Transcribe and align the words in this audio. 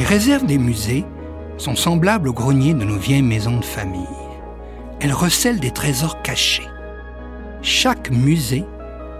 Les 0.00 0.06
réserves 0.06 0.46
des 0.46 0.56
musées 0.56 1.04
sont 1.58 1.76
semblables 1.76 2.30
aux 2.30 2.32
greniers 2.32 2.72
de 2.72 2.84
nos 2.84 2.96
vieilles 2.96 3.20
maisons 3.20 3.58
de 3.58 3.64
famille. 3.66 4.00
Elles 4.98 5.12
recèlent 5.12 5.60
des 5.60 5.72
trésors 5.72 6.22
cachés. 6.22 6.66
Chaque 7.60 8.10
musée 8.10 8.64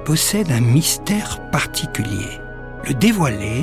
possède 0.06 0.50
un 0.50 0.62
mystère 0.62 1.50
particulier. 1.50 2.30
Le 2.88 2.94
dévoiler, 2.94 3.62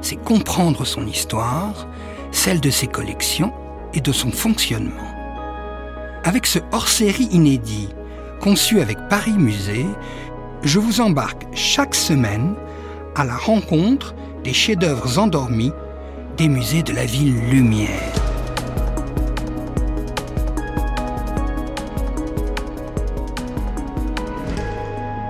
c'est 0.00 0.16
comprendre 0.16 0.84
son 0.84 1.06
histoire, 1.06 1.86
celle 2.32 2.60
de 2.60 2.70
ses 2.70 2.88
collections 2.88 3.52
et 3.94 4.00
de 4.00 4.10
son 4.10 4.32
fonctionnement. 4.32 5.14
Avec 6.24 6.44
ce 6.44 6.58
hors-série 6.72 7.28
inédit, 7.30 7.90
conçu 8.40 8.80
avec 8.80 8.98
Paris 9.08 9.38
Musée, 9.38 9.86
je 10.64 10.80
vous 10.80 11.00
embarque 11.00 11.46
chaque 11.54 11.94
semaine 11.94 12.56
à 13.14 13.24
la 13.24 13.36
rencontre 13.36 14.16
des 14.42 14.52
chefs-d'œuvre 14.52 15.20
endormis 15.20 15.72
des 16.38 16.48
musées 16.48 16.84
de 16.84 16.92
la 16.92 17.04
ville 17.04 17.34
Lumière. 17.50 18.12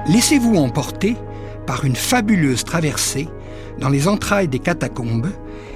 Laissez-vous 0.07 0.57
emporter 0.57 1.17
par 1.67 1.87
une 1.87 1.97
fabuleuse 1.97 2.62
traversée 2.62 3.27
dans 3.79 3.89
les 3.89 4.07
entrailles 4.07 4.48
des 4.48 4.59
catacombes, 4.59 5.31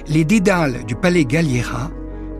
les 0.07 0.23
dédales 0.23 0.85
du 0.85 0.95
palais 0.95 1.25
Galliera, 1.25 1.89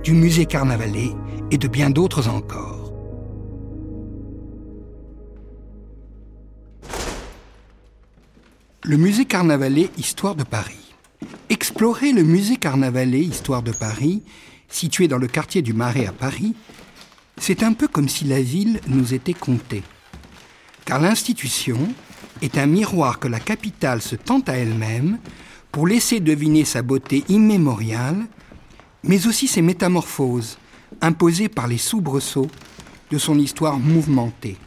du 0.04 0.14
musée 0.14 0.46
Carnavalet 0.46 1.13
et 1.50 1.57
de 1.57 1.68
bien 1.68 1.90
d'autres 1.90 2.30
encore. 2.30 2.94
Le 8.84 8.98
musée 8.98 9.26
Carnavalet 9.26 9.90
Histoire 9.98 10.35
de 10.35 10.44
Paris. 10.44 10.82
Explorer 11.49 12.12
le 12.12 12.24
musée 12.24 12.57
Carnavalet 12.57 13.21
Histoire 13.21 13.63
de 13.63 13.71
Paris, 13.71 14.24
situé 14.70 15.07
dans 15.07 15.18
le 15.18 15.27
quartier 15.27 15.62
du 15.62 15.74
Marais 15.74 16.05
à 16.05 16.12
Paris, 16.12 16.55
c'est 17.38 17.63
un 17.63 17.74
peu 17.74 17.88
comme 17.88 18.10
si 18.10 18.26
la 18.26 18.41
ville 18.41 18.79
nous 18.88 19.13
était 19.13 19.34
contée 19.34 19.84
car 20.85 20.99
l'institution 20.99 21.77
est 22.41 22.57
un 22.57 22.66
miroir 22.66 23.20
que 23.20 23.27
la 23.27 23.40
capitale 23.40 24.01
se 24.01 24.16
tente 24.16 24.49
à 24.49 24.57
elle-même 24.57 25.18
pour 25.71 25.88
laisser 25.88 26.20
deviner 26.20 26.66
sa 26.66 26.82
beauté 26.82 27.24
immémoriale, 27.29 28.26
mais 29.04 29.27
aussi 29.27 29.48
ses 29.48 29.62
métamorphoses, 29.62 30.57
imposées 31.01 31.49
par 31.49 31.68
les 31.68 31.77
soubresauts 31.77 32.49
de 33.12 33.18
son 33.18 33.40
histoire 33.40 33.79
mouvementée. 33.79 34.57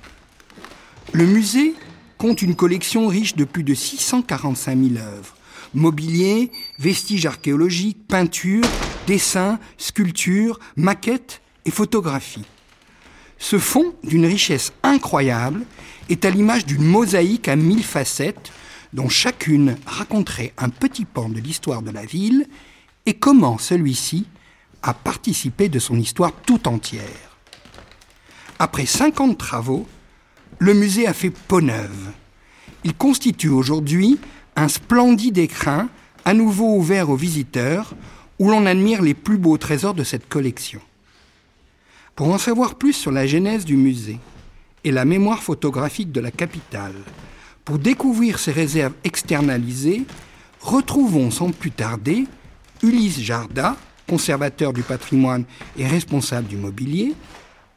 Le 1.12 1.26
musée 1.26 1.74
compte 2.18 2.42
une 2.42 2.56
collection 2.56 3.06
riche 3.06 3.36
de 3.36 3.44
plus 3.44 3.62
de 3.62 3.74
645 3.74 4.78
000 4.78 4.96
œuvres, 4.96 5.35
mobilier, 5.76 6.50
vestiges 6.78 7.26
archéologiques, 7.26 8.06
peintures, 8.08 8.66
dessins, 9.06 9.58
sculptures, 9.78 10.58
maquettes 10.76 11.40
et 11.64 11.70
photographies. 11.70 12.44
Ce 13.38 13.58
fond 13.58 13.94
d'une 14.02 14.26
richesse 14.26 14.72
incroyable 14.82 15.64
est 16.08 16.24
à 16.24 16.30
l'image 16.30 16.66
d'une 16.66 16.84
mosaïque 16.84 17.48
à 17.48 17.56
mille 17.56 17.84
facettes 17.84 18.50
dont 18.92 19.08
chacune 19.08 19.76
raconterait 19.86 20.52
un 20.56 20.70
petit 20.70 21.04
pan 21.04 21.28
de 21.28 21.38
l'histoire 21.38 21.82
de 21.82 21.90
la 21.90 22.04
ville 22.04 22.46
et 23.04 23.14
comment 23.14 23.58
celui-ci 23.58 24.26
a 24.82 24.94
participé 24.94 25.68
de 25.68 25.78
son 25.78 25.98
histoire 25.98 26.32
tout 26.32 26.66
entière. 26.66 27.36
Après 28.58 28.86
50 28.86 29.36
travaux, 29.36 29.86
le 30.58 30.72
musée 30.72 31.06
a 31.06 31.12
fait 31.12 31.30
peau 31.30 31.60
neuve. 31.60 32.12
Il 32.84 32.94
constitue 32.94 33.48
aujourd'hui 33.48 34.18
un 34.56 34.68
splendide 34.68 35.38
écrin 35.38 35.88
à 36.24 36.34
nouveau 36.34 36.74
ouvert 36.74 37.10
aux 37.10 37.16
visiteurs 37.16 37.94
où 38.38 38.50
l'on 38.50 38.66
admire 38.66 39.02
les 39.02 39.14
plus 39.14 39.38
beaux 39.38 39.58
trésors 39.58 39.94
de 39.94 40.04
cette 40.04 40.28
collection. 40.28 40.80
Pour 42.14 42.28
en 42.28 42.38
savoir 42.38 42.74
plus 42.74 42.94
sur 42.94 43.12
la 43.12 43.26
genèse 43.26 43.64
du 43.64 43.76
musée, 43.76 44.18
et 44.86 44.92
la 44.92 45.04
mémoire 45.04 45.42
photographique 45.42 46.12
de 46.12 46.20
la 46.20 46.30
capitale. 46.30 46.94
Pour 47.64 47.80
découvrir 47.80 48.38
ces 48.38 48.52
réserves 48.52 48.92
externalisées, 49.02 50.04
retrouvons 50.60 51.32
sans 51.32 51.50
plus 51.50 51.72
tarder 51.72 52.26
Ulysse 52.84 53.18
Jarda, 53.20 53.76
conservateur 54.08 54.72
du 54.72 54.82
patrimoine 54.82 55.44
et 55.76 55.88
responsable 55.88 56.46
du 56.46 56.56
mobilier, 56.56 57.14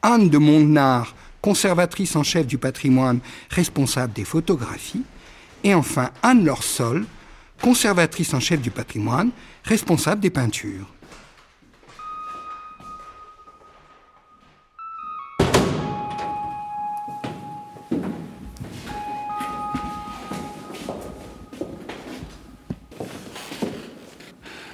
Anne 0.02 0.30
de 0.30 0.38
Montenard, 0.38 1.16
conservatrice 1.42 2.14
en 2.14 2.22
chef 2.22 2.46
du 2.46 2.58
patrimoine, 2.58 3.18
responsable 3.50 4.12
des 4.12 4.24
photographies, 4.24 5.02
et 5.64 5.74
enfin 5.74 6.10
Anne 6.22 6.44
Lorsol, 6.44 7.06
conservatrice 7.62 8.34
en 8.34 8.40
chef 8.40 8.60
du 8.60 8.70
patrimoine, 8.70 9.30
responsable 9.64 10.20
des 10.20 10.30
peintures. 10.30 10.86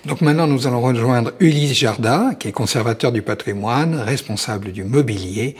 Donc 0.07 0.21
maintenant, 0.21 0.47
nous 0.47 0.69
allons 0.69 0.81
rejoindre 0.81 1.33
Ulysse 1.41 1.73
Jarda, 1.73 2.31
qui 2.39 2.49
est 2.49 2.53
conservateur 2.53 3.11
du 3.11 3.23
patrimoine, 3.23 3.97
responsable 3.97 4.71
du 4.71 4.85
mobilier. 4.85 5.57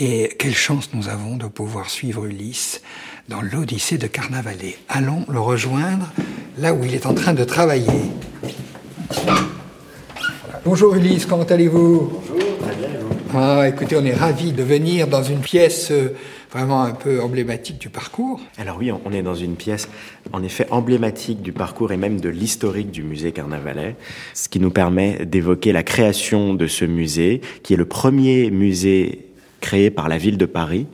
Et 0.00 0.30
quelle 0.38 0.54
chance 0.54 0.90
nous 0.94 1.08
avons 1.08 1.36
de 1.36 1.46
pouvoir 1.46 1.90
suivre 1.90 2.24
Ulysse 2.24 2.82
dans 3.28 3.42
l'Odyssée 3.42 3.98
de 3.98 4.06
Carnavalet. 4.06 4.76
Allons 4.88 5.24
le 5.28 5.40
rejoindre 5.40 6.12
là 6.56 6.72
où 6.72 6.84
il 6.84 6.94
est 6.94 7.04
en 7.04 7.14
train 7.14 7.34
de 7.34 7.42
travailler. 7.42 8.00
Bonjour 10.64 10.94
Ulysse, 10.94 11.26
comment 11.26 11.42
allez-vous? 11.42 12.12
Bonjour, 12.30 12.58
très 12.60 12.76
bien. 12.76 12.90
Ah, 13.34 13.68
écoutez, 13.68 13.96
on 13.96 14.04
est 14.04 14.14
ravis 14.14 14.52
de 14.52 14.62
venir 14.62 15.08
dans 15.08 15.24
une 15.24 15.40
pièce 15.40 15.90
euh, 15.90 16.14
vraiment 16.52 16.84
un 16.84 16.92
peu 16.92 17.20
emblématique 17.20 17.78
du 17.78 17.88
parcours. 17.88 18.40
Alors 18.56 18.76
oui, 18.78 18.92
on 18.92 19.12
est 19.12 19.22
dans 19.22 19.34
une 19.34 19.56
pièce 19.56 19.88
en 20.32 20.44
effet 20.44 20.68
emblématique 20.70 21.42
du 21.42 21.52
parcours 21.52 21.90
et 21.90 21.96
même 21.96 22.20
de 22.20 22.28
l'historique 22.28 22.92
du 22.92 23.02
musée 23.02 23.32
Carnavalet, 23.32 23.96
ce 24.32 24.48
qui 24.48 24.60
nous 24.60 24.70
permet 24.70 25.26
d'évoquer 25.26 25.72
la 25.72 25.82
création 25.82 26.54
de 26.54 26.68
ce 26.68 26.84
musée, 26.84 27.40
qui 27.64 27.74
est 27.74 27.76
le 27.76 27.84
premier 27.84 28.52
musée 28.52 29.27
créé 29.60 29.90
par 29.90 30.08
la 30.08 30.18
ville 30.18 30.38
de 30.38 30.46
Paris. 30.46 30.86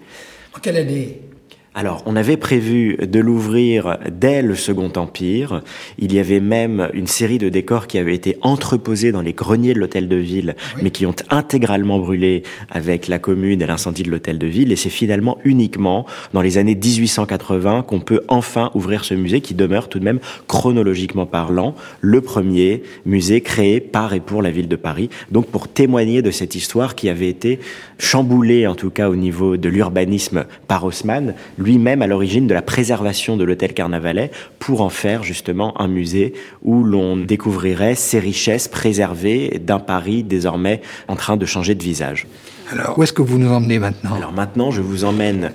Alors, 1.77 2.05
on 2.07 2.15
avait 2.15 2.37
prévu 2.37 2.97
de 2.97 3.19
l'ouvrir 3.19 3.99
dès 4.09 4.43
le 4.43 4.55
Second 4.55 4.93
Empire. 4.95 5.61
Il 5.99 6.15
y 6.15 6.21
avait 6.21 6.39
même 6.39 6.89
une 6.95 7.09
série 7.09 7.39
de 7.39 7.49
décors 7.49 7.89
qui 7.89 7.99
avaient 7.99 8.15
été 8.15 8.39
entreposés 8.43 9.11
dans 9.11 9.23
les 9.23 9.33
greniers 9.33 9.75
de 9.75 9.81
l'hôtel 9.81 10.07
de 10.07 10.15
ville, 10.15 10.55
mais 10.81 10.93
qui 10.93 11.05
ont 11.05 11.17
intégralement 11.31 11.99
brûlé 11.99 12.45
avec 12.71 13.09
la 13.09 13.19
commune 13.19 13.61
et 13.61 13.67
l'incendie 13.67 14.05
de 14.05 14.11
l'hôtel 14.13 14.39
de 14.39 14.47
ville. 14.47 14.71
Et 14.71 14.77
c'est 14.77 14.89
finalement 14.89 15.39
uniquement 15.43 16.07
dans 16.33 16.43
les 16.43 16.59
années 16.59 16.77
1880 16.77 17.83
qu'on 17.83 17.99
peut 17.99 18.21
enfin 18.29 18.71
ouvrir 18.75 19.05
ce 19.05 19.15
musée 19.15 19.41
qui 19.41 19.55
demeure 19.55 19.89
tout 19.89 19.99
de 19.99 20.05
même 20.05 20.21
chronologiquement 20.47 21.27
parlant 21.27 21.75
le 22.01 22.21
premier 22.21 22.85
musée 23.05 23.41
créé 23.41 23.81
par 23.81 24.15
et 24.15 24.21
pour 24.21 24.43
la 24.43 24.53
ville 24.53 24.69
de 24.69 24.77
Paris. 24.77 25.11
Donc 25.33 25.47
pour 25.47 25.67
témoigner 25.67 26.23
de 26.23 26.31
cette 26.31 26.55
histoire 26.55 26.95
qui 26.95 27.09
avait 27.09 27.29
été 27.29 27.59
chamboulée 27.99 28.69
en 28.69 28.77
tout 28.77 28.91
cas 28.91 29.09
au 29.09 29.17
niveau 29.17 29.57
de 29.57 29.69
l'urbanisme 29.69 30.45
par 30.69 30.85
Haussmann, 30.85 31.35
lui-même 31.65 32.03
à 32.03 32.07
l'origine 32.07 32.47
de 32.47 32.55
la 32.55 32.63
préservation 32.63 33.37
de 33.37 33.45
l'hôtel 33.45 33.73
Carnavalet 33.73 34.31
pour 34.59 34.83
en 34.83 34.91
faire 34.91 35.25
justement 35.25 35.81
un 35.81 35.89
musée 35.89 36.35
où 36.63 36.85
l'on 36.85 37.17
découvrirait 37.17 37.95
ces 37.95 38.19
richesses 38.19 38.69
préservées 38.69 39.61
d'un 39.65 39.81
Paris 39.81 40.23
désormais 40.23 40.83
en 41.09 41.17
train 41.17 41.37
de 41.37 41.47
changer 41.47 41.75
de 41.75 41.83
visage. 41.83 42.27
Alors, 42.71 42.99
où 42.99 43.03
est-ce 43.03 43.13
que 43.13 43.23
vous 43.23 43.39
nous 43.39 43.51
emmenez 43.51 43.79
maintenant? 43.79 44.15
Alors 44.15 44.33
maintenant, 44.33 44.71
je 44.71 44.81
vous 44.81 45.05
emmène 45.05 45.53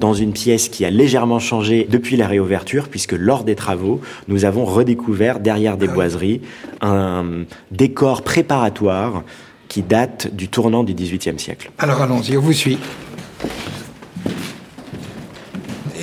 dans 0.00 0.14
une 0.14 0.32
pièce 0.32 0.68
qui 0.68 0.84
a 0.84 0.90
légèrement 0.90 1.38
changé 1.38 1.86
depuis 1.88 2.16
la 2.16 2.26
réouverture, 2.26 2.88
puisque 2.88 3.12
lors 3.12 3.44
des 3.44 3.54
travaux, 3.54 4.00
nous 4.26 4.44
avons 4.44 4.64
redécouvert 4.64 5.38
derrière 5.38 5.76
des 5.76 5.86
boiseries 5.86 6.40
un 6.80 7.44
décor 7.70 8.22
préparatoire 8.22 9.22
qui 9.68 9.82
date 9.82 10.34
du 10.34 10.48
tournant 10.48 10.82
du 10.82 10.92
XVIIIe 10.92 11.38
siècle. 11.38 11.70
Alors 11.78 12.02
allons-y, 12.02 12.36
on 12.36 12.40
vous 12.40 12.52
suit 12.52 12.78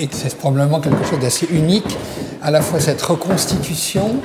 et 0.00 0.08
c'est 0.10 0.36
probablement 0.36 0.80
quelque 0.80 1.04
chose 1.04 1.18
d'assez 1.20 1.46
unique, 1.50 1.96
à 2.42 2.50
la 2.50 2.62
fois 2.62 2.80
cette 2.80 3.02
reconstitution, 3.02 4.16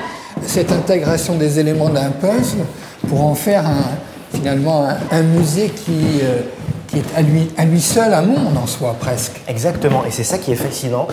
cette 0.46 0.72
intégration 0.72 1.38
des 1.38 1.60
éléments 1.60 1.90
d'un 1.90 2.12
puzzle 2.12 2.64
pour 3.10 3.22
en 3.22 3.36
faire 3.36 3.68
un, 3.68 3.92
finalement 4.34 4.88
un, 5.12 5.24
musée 5.24 5.70
qui, 5.70 6.22
euh, 6.22 6.42
qui 6.88 7.00
est 7.00 7.16
à 7.18 7.22
lui, 7.22 7.50
à 7.58 7.66
lui 7.66 7.82
seul 7.82 8.14
un 8.14 8.22
monde 8.22 8.58
en 8.58 8.68
soi 8.68 8.96
presque. 9.00 9.42
Exactement, 9.48 10.06
et 10.06 10.12
c'est 10.12 10.24
ça 10.24 10.38
qui 10.38 10.54
est 10.54 10.56
fascinant. 10.56 11.08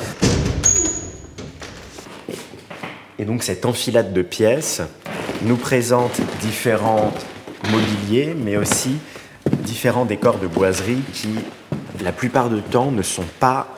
Et 3.18 3.24
donc 3.24 3.42
cette 3.42 3.66
enfilade 3.66 4.12
de 4.12 4.22
pièces 4.22 4.80
nous 5.42 5.56
présente 5.56 6.20
différents 6.40 7.12
mobiliers, 7.70 8.34
mais 8.36 8.56
aussi 8.56 8.96
différents 9.64 10.04
décors 10.04 10.38
de 10.38 10.46
boiserie 10.46 11.02
qui, 11.12 11.30
la 12.02 12.12
plupart 12.12 12.48
du 12.48 12.62
temps, 12.62 12.92
ne 12.92 13.02
sont 13.02 13.24
pas 13.40 13.68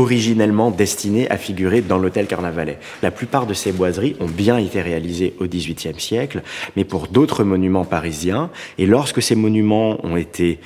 originellement 0.00 0.70
destinées 0.70 1.30
à 1.30 1.36
figurer 1.36 1.82
dans 1.82 1.98
l'hôtel 1.98 2.26
Carnavalet. 2.26 2.78
La 3.02 3.10
plupart 3.10 3.46
de 3.46 3.54
ces 3.54 3.72
boiseries 3.72 4.16
ont 4.18 4.26
bien 4.26 4.58
été 4.58 4.80
réalisées 4.80 5.34
au 5.40 5.46
XVIIIe 5.46 5.98
siècle, 5.98 6.42
mais 6.76 6.84
pour 6.84 7.08
d'autres 7.08 7.44
monuments 7.44 7.84
parisiens. 7.84 8.50
Et 8.78 8.86
lorsque 8.86 9.22
ces 9.22 9.34
monuments 9.34 10.04
ont 10.04 10.16
été 10.16 10.58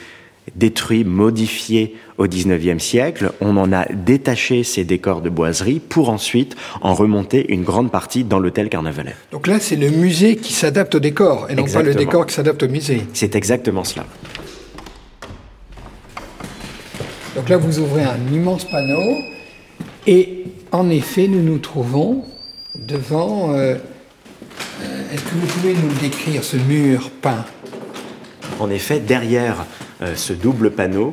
détruits, 0.54 1.04
modifiés 1.04 1.96
au 2.18 2.26
XIXe 2.26 2.82
siècle, 2.82 3.32
on 3.40 3.56
en 3.56 3.72
a 3.72 3.86
détaché 3.92 4.62
ces 4.62 4.84
décors 4.84 5.20
de 5.20 5.30
boiserie 5.30 5.80
pour 5.80 6.10
ensuite 6.10 6.54
en 6.80 6.94
remonter 6.94 7.52
une 7.52 7.64
grande 7.64 7.90
partie 7.90 8.24
dans 8.24 8.38
l'hôtel 8.38 8.68
Carnavalet. 8.68 9.16
Donc 9.32 9.46
là, 9.46 9.58
c'est 9.58 9.76
le 9.76 9.90
musée 9.90 10.36
qui 10.36 10.52
s'adapte 10.52 10.94
au 10.94 11.00
décor 11.00 11.48
et 11.50 11.54
non 11.54 11.64
pas 11.64 11.82
le 11.82 11.94
décor 11.94 12.26
qui 12.26 12.34
s'adapte 12.34 12.62
au 12.62 12.68
musée. 12.68 13.02
C'est 13.14 13.34
exactement 13.34 13.84
cela. 13.84 14.06
Donc 17.44 17.50
là, 17.50 17.56
vous 17.58 17.78
ouvrez 17.78 18.04
un 18.04 18.32
immense 18.32 18.64
panneau 18.64 19.18
et 20.06 20.44
en 20.72 20.88
effet, 20.88 21.28
nous 21.28 21.42
nous 21.42 21.58
trouvons 21.58 22.24
devant... 22.74 23.52
Euh, 23.52 23.74
euh, 24.80 25.12
est-ce 25.12 25.20
que 25.20 25.34
vous 25.34 25.46
pouvez 25.48 25.74
nous 25.74 25.92
décrire, 26.00 26.42
ce 26.42 26.56
mur 26.56 27.10
peint? 27.20 27.44
En 28.60 28.70
effet, 28.70 28.98
derrière 28.98 29.66
euh, 30.00 30.14
ce 30.16 30.32
double 30.32 30.70
panneau, 30.70 31.12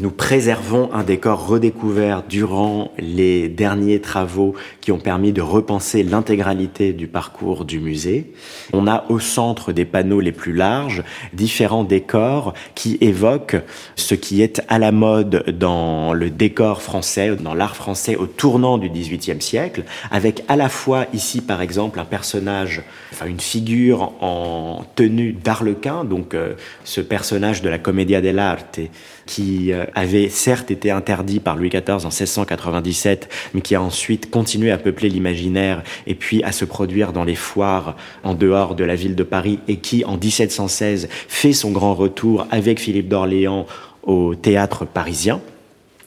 nous 0.00 0.10
préservons 0.10 0.92
un 0.92 1.02
décor 1.02 1.46
redécouvert 1.46 2.22
durant 2.28 2.92
les 2.98 3.48
derniers 3.48 4.00
travaux 4.00 4.54
qui 4.80 4.92
ont 4.92 4.98
permis 4.98 5.32
de 5.32 5.42
repenser 5.42 6.02
l'intégralité 6.02 6.92
du 6.92 7.06
parcours 7.06 7.64
du 7.64 7.78
musée. 7.78 8.32
On 8.72 8.86
a 8.86 9.04
au 9.08 9.18
centre 9.18 9.72
des 9.72 9.84
panneaux 9.84 10.20
les 10.20 10.32
plus 10.32 10.52
larges 10.52 11.02
différents 11.32 11.84
décors 11.84 12.54
qui 12.74 12.96
évoquent 13.00 13.60
ce 13.96 14.14
qui 14.14 14.42
est 14.42 14.62
à 14.68 14.78
la 14.78 14.92
mode 14.92 15.44
dans 15.58 16.12
le 16.14 16.30
décor 16.30 16.82
français, 16.82 17.36
dans 17.36 17.54
l'art 17.54 17.76
français 17.76 18.16
au 18.16 18.26
tournant 18.26 18.78
du 18.78 18.88
XVIIIe 18.88 19.42
siècle, 19.42 19.84
avec 20.10 20.42
à 20.48 20.56
la 20.56 20.68
fois 20.68 21.06
ici 21.12 21.40
par 21.40 21.60
exemple 21.60 22.00
un 22.00 22.04
personnage, 22.04 22.82
enfin 23.12 23.26
une 23.26 23.40
figure 23.40 24.12
en 24.20 24.84
tenue 24.94 25.32
d'arlequin, 25.32 26.04
donc 26.04 26.34
euh, 26.34 26.54
ce 26.84 27.00
personnage 27.00 27.62
de 27.62 27.68
la 27.68 27.78
Commedia 27.78 28.20
dell'arte 28.20 28.80
qui 29.26 29.72
euh, 29.72 29.81
avait 29.94 30.28
certes 30.28 30.70
été 30.70 30.90
interdit 30.90 31.40
par 31.40 31.56
Louis 31.56 31.68
XIV 31.68 32.04
en 32.04 32.08
1697, 32.08 33.28
mais 33.54 33.60
qui 33.60 33.74
a 33.74 33.82
ensuite 33.82 34.30
continué 34.30 34.70
à 34.70 34.78
peupler 34.78 35.08
l'imaginaire 35.08 35.82
et 36.06 36.14
puis 36.14 36.42
à 36.42 36.52
se 36.52 36.64
produire 36.64 37.12
dans 37.12 37.24
les 37.24 37.34
foires 37.34 37.96
en 38.24 38.34
dehors 38.34 38.74
de 38.74 38.84
la 38.84 38.94
ville 38.94 39.14
de 39.14 39.22
Paris 39.22 39.58
et 39.68 39.76
qui, 39.76 40.04
en 40.04 40.16
1716, 40.16 41.08
fait 41.28 41.52
son 41.52 41.70
grand 41.70 41.94
retour 41.94 42.46
avec 42.50 42.80
Philippe 42.80 43.08
d'Orléans 43.08 43.66
au 44.02 44.34
théâtre 44.34 44.84
parisien 44.84 45.40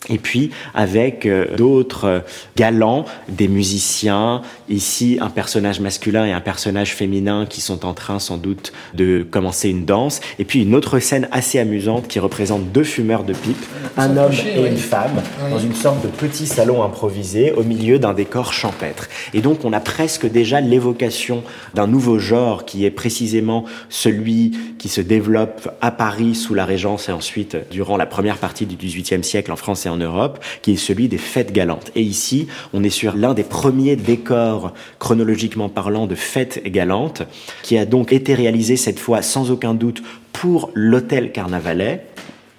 et 0.10 0.18
puis 0.18 0.52
avec 0.74 1.26
euh, 1.26 1.56
d'autres 1.56 2.06
euh, 2.06 2.20
galants, 2.56 3.06
des 3.30 3.48
musiciens, 3.48 4.42
ici 4.70 5.18
un 5.22 5.30
personnage 5.30 5.80
masculin 5.80 6.26
et 6.26 6.32
un 6.32 6.42
personnage 6.42 6.94
féminin 6.94 7.46
qui 7.46 7.62
sont 7.62 7.86
en 7.86 7.94
train 7.94 8.20
sans 8.20 8.38
doute 8.38 8.74
de 8.94 9.26
commencer 9.30 9.70
une 9.70 9.86
danse, 9.86 10.22
et 10.40 10.46
puis 10.46 10.64
une 10.64 10.76
autre 10.76 11.00
scène 11.00 11.28
assez 11.32 11.60
amusante 11.60 12.08
qui 12.08 12.20
représente 12.20 12.72
deux 12.72 12.84
fumeurs 12.84 13.24
de 13.24 13.34
pipe, 13.34 13.58
un 13.98 14.18
homme 14.18 14.32
et 14.34 14.68
une 14.68 14.78
femme, 14.78 15.22
dans 15.50 15.60
une 15.60 15.76
sorte 15.76 16.04
de 16.04 16.08
petit 16.08 16.48
salon 16.48 16.84
improvisé 16.84 17.52
au 17.52 17.64
milieu 17.64 18.00
d'un 18.00 18.14
décor 18.14 18.54
champêtre. 18.54 19.08
Et 19.34 19.42
donc 19.42 19.66
on 19.66 19.74
a 19.74 19.80
presque 19.80 20.30
déjà 20.30 20.62
l'évocation 20.62 21.44
d'un 21.74 21.88
nouveau 21.88 22.20
genre 22.20 22.66
qui 22.66 22.86
est 22.86 22.92
précisément 22.92 23.66
celui 23.90 24.52
qui 24.78 24.90
se 24.90 25.02
développe 25.02 25.70
à 25.82 25.92
Paris 25.92 26.36
sous 26.36 26.54
la 26.54 26.66
Régence 26.66 27.10
et 27.10 27.12
ensuite 27.12 27.58
durant 27.72 27.98
la 27.98 28.06
première 28.06 28.38
partie 28.38 28.66
du 28.66 28.76
XVIIIe 28.76 29.24
siècle 29.24 29.52
en 29.52 29.56
France 29.56 29.86
et 29.86 29.90
en 29.90 29.95
Europe, 29.98 30.44
qui 30.62 30.74
est 30.74 30.78
celui 30.78 31.08
des 31.08 31.18
fêtes 31.18 31.52
galantes. 31.52 31.92
Et 31.96 32.02
ici, 32.02 32.48
on 32.74 32.84
est 32.84 32.90
sur 32.90 33.16
l'un 33.16 33.34
des 33.34 33.44
premiers 33.44 33.96
décors, 33.96 34.74
chronologiquement 35.00 35.70
parlant, 35.70 36.08
de 36.08 36.16
fêtes 36.16 36.62
galantes, 36.66 37.24
qui 37.64 37.78
a 37.78 37.86
donc 37.86 38.14
été 38.14 38.34
réalisé 38.34 38.78
cette 38.78 39.00
fois 39.00 39.22
sans 39.22 39.52
aucun 39.52 39.74
doute 39.74 40.04
pour 40.34 40.70
l'hôtel 40.74 41.32
Carnavalet, 41.32 42.06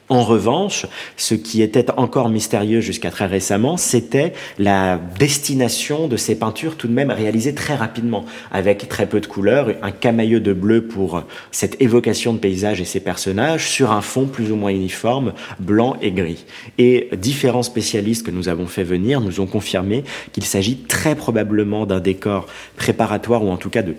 en 0.09 0.23
revanche, 0.23 0.87
ce 1.17 1.35
qui 1.35 1.63
était 1.63 1.91
encore 1.97 2.29
mystérieux 2.29 2.81
jusqu'à 2.81 3.11
très 3.11 3.27
récemment, 3.27 3.77
c'était 3.77 4.35
la 4.59 5.01
destination 5.19 6.07
de 6.07 6.17
ces 6.17 6.39
peintures 6.39 6.77
tout 6.77 6.87
de 6.87 6.93
même 6.93 7.11
réalisées 7.11 7.55
très 7.55 7.75
rapidement, 7.75 8.25
avec 8.53 8.89
très 8.89 9.07
peu 9.07 9.21
de 9.21 9.27
couleurs, 9.27 9.71
un 9.83 9.91
camailleux 9.91 10.41
de 10.41 10.53
bleu 10.53 10.87
pour 10.87 11.25
cette 11.51 11.81
évocation 11.81 12.33
de 12.33 12.39
paysage 12.39 12.81
et 12.81 12.85
ces 12.85 13.01
personnages, 13.01 13.69
sur 13.69 13.91
un 13.91 14.01
fond 14.01 14.27
plus 14.27 14.53
ou 14.53 14.57
moins 14.57 14.71
uniforme, 14.71 15.33
blanc 15.59 15.97
et 16.01 16.13
gris. 16.13 16.45
Et 16.79 17.09
différents 17.17 17.65
spécialistes 17.65 18.25
que 18.25 18.31
nous 18.31 18.49
avons 18.49 18.67
fait 18.67 18.85
venir 18.85 19.21
nous 19.21 19.41
ont 19.41 19.47
confirmé 19.47 20.05
qu'il 20.33 20.45
s'agit 20.45 20.77
très 20.77 21.17
probablement 21.17 21.85
d'un 21.85 22.01
décor 22.01 22.47
préparatoire 22.77 23.43
ou 23.43 23.51
en 23.51 23.57
tout 23.57 23.71
cas 23.71 23.83
de 23.83 23.97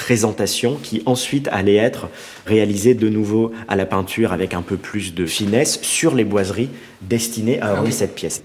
présentation 0.00 0.78
qui 0.82 1.02
ensuite 1.04 1.46
allait 1.52 1.76
être 1.76 2.08
réalisée 2.46 2.94
de 2.94 3.10
nouveau 3.10 3.52
à 3.68 3.76
la 3.76 3.84
peinture 3.84 4.32
avec 4.32 4.54
un 4.54 4.62
peu 4.62 4.78
plus 4.78 5.14
de 5.14 5.26
finesse 5.26 5.78
sur 5.82 6.14
les 6.14 6.24
boiseries 6.24 6.70
destinées 7.02 7.60
à 7.60 7.74
orner 7.74 7.90
ah 7.90 7.92
cette 7.92 8.14
pièce. 8.14 8.42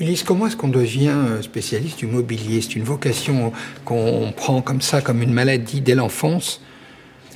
Ulysse, 0.00 0.24
comment 0.24 0.48
est-ce 0.48 0.56
qu'on 0.56 0.68
devient 0.68 1.14
euh, 1.14 1.42
spécialiste 1.42 2.00
du 2.00 2.08
mobilier? 2.08 2.60
C'est 2.60 2.74
une 2.74 2.82
vocation 2.82 3.52
qu'on 3.84 4.32
prend 4.36 4.60
comme 4.62 4.80
ça, 4.80 5.00
comme 5.00 5.22
une 5.22 5.32
maladie 5.32 5.80
dès 5.80 5.94
l'enfance 5.94 6.60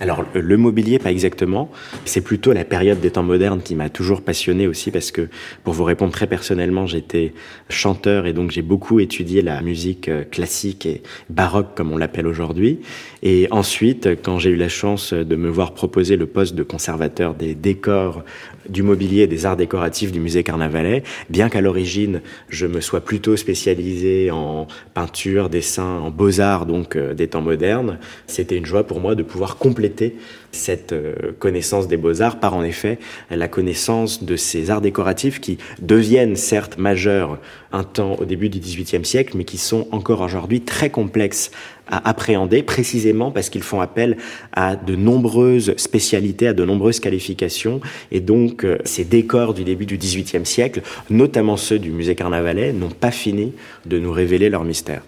alors 0.00 0.24
le 0.32 0.56
mobilier, 0.56 0.98
pas 0.98 1.10
exactement. 1.10 1.70
C'est 2.06 2.22
plutôt 2.22 2.52
la 2.52 2.64
période 2.64 3.00
des 3.00 3.10
temps 3.10 3.22
modernes 3.22 3.60
qui 3.60 3.74
m'a 3.74 3.90
toujours 3.90 4.22
passionné 4.22 4.66
aussi 4.66 4.90
parce 4.90 5.10
que, 5.10 5.28
pour 5.62 5.74
vous 5.74 5.84
répondre 5.84 6.10
très 6.10 6.26
personnellement, 6.26 6.86
j'étais 6.86 7.34
chanteur 7.68 8.26
et 8.26 8.32
donc 8.32 8.50
j'ai 8.50 8.62
beaucoup 8.62 8.98
étudié 8.98 9.42
la 9.42 9.60
musique 9.60 10.08
euh, 10.08 10.24
classique 10.24 10.86
et 10.86 11.02
baroque 11.28 11.74
comme 11.74 11.92
on 11.92 11.98
l'appelle 11.98 12.26
aujourd'hui. 12.26 12.80
Et 13.22 13.46
ensuite, 13.50 14.08
quand 14.22 14.38
j'ai 14.38 14.50
eu 14.50 14.56
la 14.56 14.70
chance 14.70 15.12
de 15.12 15.36
me 15.36 15.50
voir 15.50 15.74
proposer 15.74 16.16
le 16.16 16.26
poste 16.26 16.54
de 16.54 16.62
conservateur 16.62 17.34
des 17.34 17.54
décors 17.54 18.24
du 18.70 18.82
mobilier 18.82 19.26
des 19.26 19.46
arts 19.46 19.56
décoratifs 19.56 20.12
du 20.12 20.20
musée 20.20 20.42
Carnavalet, 20.42 21.02
bien 21.28 21.48
qu'à 21.48 21.60
l'origine 21.60 22.20
je 22.48 22.66
me 22.66 22.80
sois 22.80 23.00
plutôt 23.00 23.36
spécialisé 23.36 24.30
en 24.30 24.66
peinture, 24.94 25.48
dessin, 25.48 25.98
en 25.98 26.10
beaux-arts 26.10 26.66
donc 26.66 26.96
euh, 26.96 27.14
des 27.14 27.28
temps 27.28 27.42
modernes, 27.42 27.98
c'était 28.26 28.56
une 28.56 28.66
joie 28.66 28.84
pour 28.84 29.00
moi 29.00 29.14
de 29.14 29.22
pouvoir 29.22 29.56
compléter 29.56 30.16
cette 30.52 30.92
euh, 30.92 31.32
connaissance 31.38 31.88
des 31.88 31.96
beaux-arts 31.96 32.40
par 32.40 32.54
en 32.54 32.62
effet 32.62 32.98
la 33.30 33.48
connaissance 33.48 34.24
de 34.24 34.36
ces 34.36 34.70
arts 34.70 34.80
décoratifs 34.80 35.40
qui 35.40 35.58
deviennent 35.80 36.36
certes 36.36 36.78
majeurs 36.78 37.38
un 37.72 37.84
temps 37.84 38.16
au 38.16 38.24
début 38.24 38.48
du 38.48 38.58
XVIIIe 38.58 39.04
siècle, 39.04 39.36
mais 39.36 39.44
qui 39.44 39.58
sont 39.58 39.86
encore 39.92 40.20
aujourd'hui 40.20 40.60
très 40.60 40.90
complexes 40.90 41.50
à 41.90 42.08
appréhender, 42.08 42.62
précisément 42.62 43.30
parce 43.30 43.50
qu'ils 43.50 43.62
font 43.62 43.80
appel 43.80 44.16
à 44.52 44.76
de 44.76 44.96
nombreuses 44.96 45.74
spécialités, 45.76 46.48
à 46.48 46.52
de 46.52 46.64
nombreuses 46.64 47.00
qualifications, 47.00 47.80
et 48.12 48.20
donc 48.20 48.64
euh, 48.64 48.78
ces 48.84 49.04
décors 49.04 49.54
du 49.54 49.64
début 49.64 49.86
du 49.86 49.96
XVIIIe 49.96 50.46
siècle, 50.46 50.82
notamment 51.10 51.56
ceux 51.56 51.78
du 51.78 51.90
musée 51.90 52.14
Carnavalet, 52.14 52.72
n'ont 52.72 52.90
pas 52.90 53.10
fini 53.10 53.52
de 53.86 53.98
nous 53.98 54.12
révéler 54.12 54.48
leur 54.48 54.64
mystère. 54.64 55.02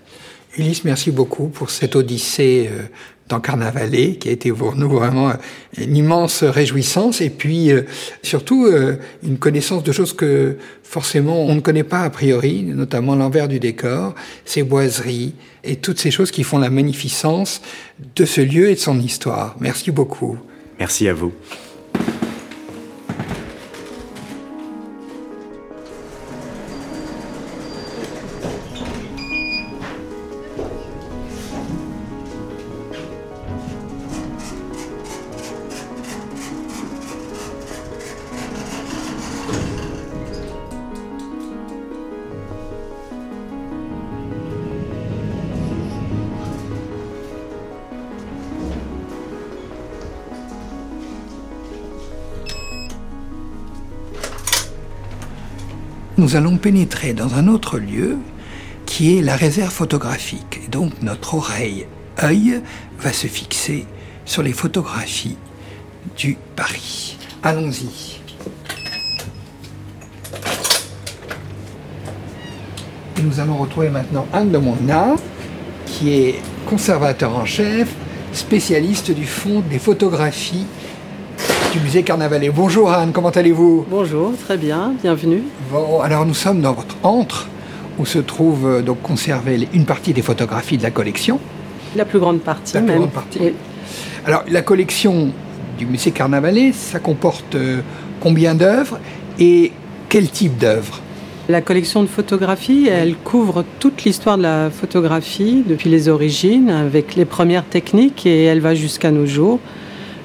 Ulysse, 0.58 0.84
merci 0.84 1.10
beaucoup 1.10 1.48
pour 1.48 1.70
cette 1.70 1.96
odyssée 1.96 2.68
euh, 2.70 2.82
dans 3.28 3.40
Carnavalet, 3.40 4.16
qui 4.16 4.28
a 4.28 4.32
été 4.32 4.52
pour 4.52 4.76
nous 4.76 4.88
vraiment 4.88 5.32
une 5.78 5.96
immense 5.96 6.44
réjouissance, 6.44 7.20
et 7.20 7.30
puis 7.30 7.72
euh, 7.72 7.82
surtout 8.22 8.66
euh, 8.66 8.96
une 9.22 9.38
connaissance 9.38 9.82
de 9.82 9.92
choses 9.92 10.12
que 10.12 10.56
forcément 10.82 11.44
on 11.44 11.54
ne 11.54 11.60
connaît 11.60 11.84
pas 11.84 12.02
a 12.02 12.10
priori, 12.10 12.62
notamment 12.62 13.14
l'envers 13.14 13.48
du 13.48 13.58
décor, 13.58 14.14
ces 14.44 14.62
boiseries, 14.62 15.34
et 15.64 15.76
toutes 15.76 15.98
ces 15.98 16.10
choses 16.10 16.30
qui 16.30 16.42
font 16.42 16.58
la 16.58 16.70
magnificence 16.70 17.62
de 18.16 18.24
ce 18.24 18.40
lieu 18.40 18.68
et 18.68 18.74
de 18.74 18.80
son 18.80 19.00
histoire. 19.00 19.56
Merci 19.60 19.90
beaucoup. 19.90 20.36
Merci 20.78 21.08
à 21.08 21.14
vous. 21.14 21.32
Nous 56.22 56.36
allons 56.36 56.56
pénétrer 56.56 57.14
dans 57.14 57.34
un 57.34 57.48
autre 57.48 57.78
lieu 57.80 58.16
qui 58.86 59.18
est 59.18 59.22
la 59.22 59.34
réserve 59.34 59.72
photographique. 59.72 60.60
Et 60.64 60.68
donc 60.68 61.02
notre 61.02 61.34
oreille, 61.34 61.84
œil, 62.22 62.60
va 63.00 63.12
se 63.12 63.26
fixer 63.26 63.86
sur 64.24 64.44
les 64.44 64.52
photographies 64.52 65.36
du 66.16 66.38
Paris. 66.54 67.18
Allons-y. 67.42 68.20
Et 73.18 73.22
nous 73.22 73.40
allons 73.40 73.56
retrouver 73.56 73.90
maintenant 73.90 74.24
Anne 74.32 74.52
de 74.52 74.58
Mona, 74.58 75.16
qui 75.86 76.12
est 76.12 76.34
conservateur 76.66 77.36
en 77.36 77.46
chef, 77.46 77.92
spécialiste 78.32 79.10
du 79.10 79.26
fond 79.26 79.60
des 79.68 79.80
photographies 79.80 80.66
du 81.72 81.80
musée 81.80 82.02
Carnavalet. 82.02 82.50
Bonjour 82.50 82.92
Anne, 82.92 83.12
comment 83.12 83.30
allez-vous 83.30 83.86
Bonjour, 83.88 84.32
très 84.36 84.58
bien, 84.58 84.92
bienvenue. 85.02 85.42
Bon, 85.70 86.00
alors 86.00 86.26
nous 86.26 86.34
sommes 86.34 86.60
dans 86.60 86.74
votre 86.74 86.96
antre 87.02 87.48
où 87.98 88.04
se 88.04 88.18
trouve 88.18 88.66
euh, 88.66 88.82
donc 88.82 89.00
conservée 89.00 89.68
une 89.72 89.86
partie 89.86 90.12
des 90.12 90.20
photographies 90.20 90.76
de 90.76 90.82
la 90.82 90.90
collection. 90.90 91.40
La 91.96 92.04
plus 92.04 92.18
grande 92.18 92.40
partie 92.40 92.74
La 92.74 92.80
plus 92.80 92.88
même. 92.90 92.98
grande 92.98 93.12
partie. 93.12 93.38
Alors 94.26 94.44
la 94.50 94.60
collection 94.60 95.30
du 95.78 95.86
musée 95.86 96.10
Carnavalet, 96.10 96.72
ça 96.72 96.98
comporte 96.98 97.54
euh, 97.54 97.80
combien 98.20 98.54
d'œuvres 98.54 98.98
et 99.38 99.72
quel 100.10 100.28
type 100.28 100.58
d'œuvres? 100.58 101.00
La 101.48 101.62
collection 101.62 102.02
de 102.02 102.08
photographies, 102.08 102.88
elle 102.88 103.16
couvre 103.16 103.64
toute 103.80 104.04
l'histoire 104.04 104.36
de 104.36 104.42
la 104.42 104.70
photographie 104.70 105.64
depuis 105.66 105.88
les 105.88 106.08
origines, 106.08 106.68
avec 106.70 107.16
les 107.16 107.24
premières 107.24 107.64
techniques, 107.64 108.26
et 108.26 108.44
elle 108.44 108.60
va 108.60 108.74
jusqu'à 108.74 109.10
nos 109.10 109.26
jours. 109.26 109.58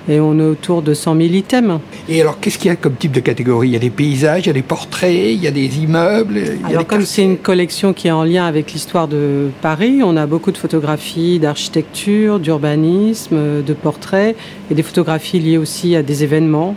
Et 0.10 0.20
on 0.20 0.40
est 0.40 0.44
autour 0.44 0.82
de 0.82 0.94
100 0.94 1.16
000 1.18 1.28
items. 1.34 1.80
Et 2.08 2.22
alors 2.22 2.40
qu'est-ce 2.40 2.58
qu'il 2.58 2.70
y 2.70 2.72
a 2.72 2.76
comme 2.76 2.96
type 2.96 3.12
de 3.12 3.20
catégorie? 3.20 3.70
Il 3.70 3.74
y 3.74 3.76
a 3.76 3.80
des 3.80 3.90
paysages, 3.90 4.44
il 4.44 4.48
y 4.48 4.50
a 4.50 4.54
des 4.54 4.62
portraits, 4.62 5.34
il 5.34 5.44
y 5.44 5.48
a 5.48 5.52
des 5.52 5.80
immeubles. 5.80 6.38
il 6.38 6.62
y 6.62 6.64
a 6.64 6.68
Alors 6.68 6.84
des 6.84 6.86
comme 6.86 7.06
c'est 7.06 7.24
une 7.24 7.38
collection 7.38 7.94
qui 7.94 8.08
est 8.08 8.12
en 8.12 8.24
lien 8.24 8.46
avec 8.46 8.72
l'histoire 8.72 9.08
de 9.08 9.50
Paris, 9.62 10.02
on 10.04 10.16
a 10.16 10.26
beaucoup 10.26 10.52
de 10.52 10.58
photographies 10.58 11.40
d'architecture, 11.40 12.40
d'urbanisme, 12.40 13.64
de 13.64 13.74
portraits, 13.74 14.36
et 14.72 14.76
des 14.76 14.84
photographies 14.84 15.40
liées 15.40 15.58
aussi 15.58 15.96
à 15.96 16.04
des 16.04 16.24
événements. 16.24 16.76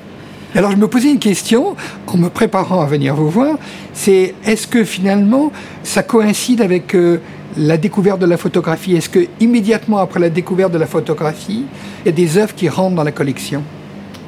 Alors 0.54 0.72
je 0.72 0.76
me 0.76 0.88
posais 0.88 1.10
une 1.10 1.20
question 1.20 1.76
en 2.08 2.16
me 2.16 2.28
préparant 2.28 2.80
à 2.80 2.87
venir 2.87 3.14
vous 3.14 3.30
voir, 3.30 3.56
c'est 3.92 4.34
est-ce 4.44 4.66
que 4.66 4.82
finalement 4.82 5.52
ça 5.84 6.02
coïncide 6.02 6.60
avec 6.60 6.94
euh, 6.96 7.20
la 7.57 7.76
découverte 7.76 8.21
de 8.21 8.26
la 8.26 8.37
photographie 8.37 8.95
Est-ce 8.95 9.09
que 9.09 9.26
immédiatement 9.40 9.99
après 9.99 10.21
la 10.21 10.30
découverte 10.30 10.73
de 10.73 10.78
la 10.78 10.87
photographie, 10.87 11.64
il 12.04 12.07
y 12.07 12.09
a 12.09 12.12
des 12.12 12.38
œuvres 12.38 12.54
qui 12.54 12.69
rentrent 12.69 12.97
dans 12.97 13.04
la 13.04 13.12
collection? 13.12 13.62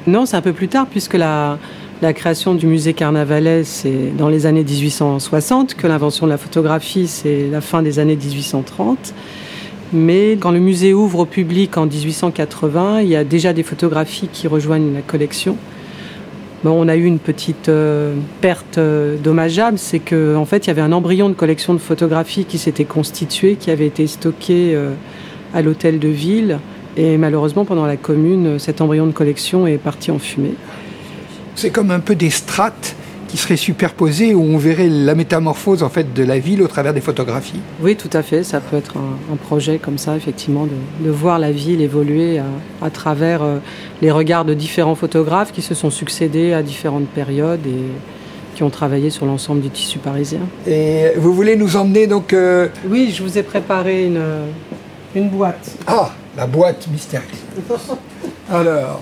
Non, 0.05 0.25
c'est 0.25 0.35
un 0.35 0.41
peu 0.41 0.53
plus 0.53 0.67
tard, 0.67 0.87
puisque 0.89 1.13
la, 1.13 1.57
création 2.13 2.53
du 2.53 2.67
musée 2.67 2.93
Carnavalet, 2.93 3.63
c'est 3.63 4.15
dans 4.17 4.27
les 4.27 4.45
années 4.45 4.65
1860, 4.65 5.75
que 5.75 5.87
l'invention 5.87 6.25
de 6.25 6.31
la 6.31 6.37
photographie, 6.37 7.07
c'est 7.07 7.47
la 7.49 7.61
fin 7.61 7.81
des 7.81 7.99
années 7.99 8.17
1830. 8.17 9.13
Mais 9.93 10.31
quand 10.31 10.51
le 10.51 10.59
musée 10.59 10.93
ouvre 10.93 11.19
au 11.19 11.25
public 11.25 11.77
en 11.77 11.85
1880, 11.85 13.01
il 13.01 13.07
y 13.07 13.15
a 13.15 13.23
déjà 13.23 13.53
des 13.53 13.63
photographies 13.63 14.27
qui 14.31 14.47
rejoignent 14.47 14.93
la 14.93 15.01
collection. 15.01 15.55
Bon, 16.63 16.81
on 16.81 16.87
a 16.87 16.95
eu 16.95 17.03
une 17.03 17.19
petite 17.19 17.67
euh, 17.67 18.15
perte 18.39 18.77
euh, 18.77 19.17
dommageable, 19.17 19.77
c'est 19.77 19.99
qu'en 19.99 20.35
en 20.35 20.45
fait, 20.45 20.65
il 20.65 20.67
y 20.67 20.71
avait 20.71 20.81
un 20.81 20.93
embryon 20.93 21.27
de 21.27 21.33
collection 21.33 21.73
de 21.73 21.79
photographies 21.79 22.45
qui 22.45 22.57
s'était 22.57 22.85
constitué, 22.85 23.55
qui 23.55 23.69
avait 23.69 23.85
été 23.85 24.07
stocké 24.07 24.73
euh, 24.73 24.93
à 25.53 25.61
l'hôtel 25.61 25.99
de 25.99 26.07
ville. 26.07 26.59
Et 26.95 27.17
malheureusement, 27.17 27.65
pendant 27.65 27.85
la 27.85 27.97
commune, 27.97 28.59
cet 28.59 28.79
embryon 28.79 29.07
de 29.07 29.11
collection 29.11 29.67
est 29.67 29.77
parti 29.77 30.09
en 30.09 30.19
fumée. 30.19 30.53
C'est 31.55 31.69
comme 31.69 31.91
un 31.91 31.99
peu 31.99 32.15
des 32.15 32.29
strates 32.29 32.95
qui 33.33 33.37
seraient 33.39 33.57
superposées 33.57 34.35
où 34.35 34.43
on 34.43 34.59
verrait 34.59 34.89
la 34.89 35.15
métamorphose 35.15 35.81
en 35.81 35.89
fait 35.89 36.13
de 36.13 36.23
la 36.23 36.37
ville 36.37 36.61
au 36.61 36.67
travers 36.67 36.93
des 36.93 37.01
photographies. 37.01 37.59
Oui, 37.81 37.95
tout 37.95 38.09
à 38.13 38.21
fait. 38.21 38.43
Ça 38.43 38.59
peut 38.59 38.77
être 38.77 38.95
un, 38.97 39.33
un 39.33 39.35
projet 39.37 39.79
comme 39.79 39.97
ça, 39.97 40.15
effectivement, 40.15 40.67
de, 40.67 41.03
de 41.03 41.09
voir 41.09 41.39
la 41.39 41.51
ville 41.51 41.81
évoluer 41.81 42.37
à, 42.37 42.45
à 42.85 42.91
travers 42.91 43.41
euh, 43.41 43.57
les 44.03 44.11
regards 44.11 44.45
de 44.45 44.53
différents 44.53 44.93
photographes 44.93 45.51
qui 45.51 45.63
se 45.63 45.73
sont 45.73 45.89
succédés 45.89 46.53
à 46.53 46.61
différentes 46.61 47.07
périodes 47.07 47.65
et 47.65 47.81
qui 48.55 48.61
ont 48.61 48.69
travaillé 48.69 49.09
sur 49.09 49.25
l'ensemble 49.25 49.61
du 49.61 49.71
tissu 49.71 49.97
parisien. 49.97 50.41
Et 50.67 51.13
vous 51.17 51.33
voulez 51.33 51.55
nous 51.55 51.75
emmener 51.75 52.05
donc 52.05 52.33
euh, 52.33 52.67
Oui, 52.87 53.11
je 53.17 53.23
vous 53.23 53.35
ai 53.39 53.41
préparé 53.41 54.05
une, 54.05 54.21
une 55.15 55.29
boîte. 55.29 55.71
ah 55.87 56.11
la 56.37 56.45
boîte 56.45 56.87
mystérieuse. 56.91 57.29
Alors 58.51 59.01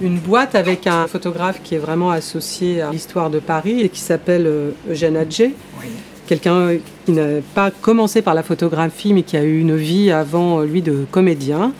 Une 0.00 0.18
boîte 0.18 0.54
avec 0.54 0.86
un 0.86 1.06
photographe 1.06 1.60
qui 1.62 1.74
est 1.74 1.78
vraiment 1.78 2.10
associé 2.10 2.80
à 2.80 2.90
l'histoire 2.90 3.28
de 3.28 3.38
Paris 3.38 3.80
et 3.82 3.88
qui 3.88 4.00
s'appelle 4.00 4.46
euh, 4.46 4.70
Eugène 4.90 5.16
Adjet. 5.16 5.52
oui. 5.80 5.88
quelqu'un 6.26 6.76
qui 7.04 7.12
n'a 7.12 7.40
pas 7.54 7.70
commencé 7.70 8.22
par 8.22 8.34
la 8.34 8.42
photographie, 8.42 9.12
mais 9.12 9.22
qui 9.22 9.36
a 9.36 9.42
eu 9.42 9.60
une 9.60 9.76
vie 9.76 10.10
avant 10.10 10.60
euh, 10.60 10.64
lui 10.64 10.80
de 10.80 11.04
comédien. 11.10 11.72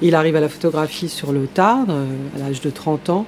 Il 0.00 0.14
arrive 0.14 0.36
à 0.36 0.40
la 0.40 0.48
photographie 0.48 1.08
sur 1.08 1.32
le 1.32 1.46
tard, 1.46 1.86
euh, 1.88 2.06
à 2.36 2.38
l'âge 2.38 2.60
de 2.60 2.70
30 2.70 3.10
ans. 3.10 3.26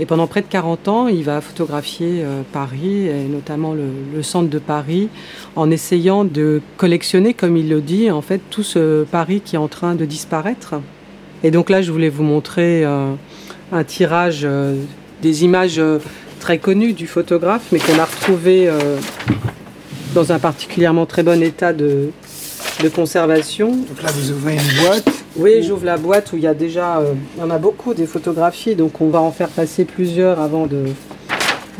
Et 0.00 0.06
pendant 0.06 0.26
près 0.26 0.42
de 0.42 0.46
40 0.46 0.88
ans, 0.88 1.06
il 1.06 1.22
va 1.22 1.40
photographier 1.40 2.22
euh, 2.22 2.42
Paris, 2.52 3.06
et 3.06 3.28
notamment 3.28 3.74
le, 3.74 3.84
le 4.14 4.22
centre 4.22 4.48
de 4.48 4.58
Paris, 4.58 5.08
en 5.54 5.70
essayant 5.70 6.24
de 6.24 6.62
collectionner, 6.78 7.34
comme 7.34 7.56
il 7.56 7.68
le 7.68 7.80
dit, 7.80 8.10
en 8.10 8.22
fait, 8.22 8.40
tout 8.50 8.64
ce 8.64 9.04
Paris 9.04 9.40
qui 9.44 9.56
est 9.56 9.58
en 9.58 9.68
train 9.68 9.94
de 9.94 10.04
disparaître. 10.04 10.74
Et 11.44 11.50
donc 11.50 11.68
là, 11.68 11.82
je 11.82 11.92
voulais 11.92 12.08
vous 12.08 12.22
montrer 12.22 12.84
euh, 12.84 13.12
un 13.74 13.84
tirage 13.84 14.42
euh, 14.44 14.76
des 15.20 15.44
images 15.44 15.78
euh, 15.78 15.98
très 16.40 16.58
connues 16.58 16.92
du 16.92 17.06
photographe, 17.06 17.64
mais 17.72 17.80
qu'on 17.80 17.98
a 17.98 18.04
retrouvé 18.04 18.68
euh, 18.68 18.96
dans 20.14 20.30
un 20.32 20.38
particulièrement 20.38 21.06
très 21.06 21.22
bon 21.22 21.42
état 21.42 21.72
de, 21.72 22.10
de 22.82 22.88
conservation. 22.88 23.70
Donc 23.72 24.02
là 24.02 24.10
vous 24.12 24.30
ouvrez 24.30 24.54
une 24.54 24.82
boîte. 24.82 25.08
Oui, 25.36 25.64
j'ouvre 25.64 25.84
la 25.84 25.96
boîte 25.96 26.32
où 26.32 26.36
il 26.36 26.44
y 26.44 26.46
a 26.46 26.54
déjà, 26.54 26.98
euh, 26.98 27.14
il 27.36 27.40
y 27.40 27.42
en 27.42 27.50
a 27.50 27.58
beaucoup 27.58 27.92
des 27.94 28.06
photographies, 28.06 28.76
donc 28.76 29.00
on 29.00 29.08
va 29.08 29.20
en 29.20 29.32
faire 29.32 29.48
passer 29.48 29.84
plusieurs 29.84 30.38
avant 30.40 30.66
de, 30.68 30.84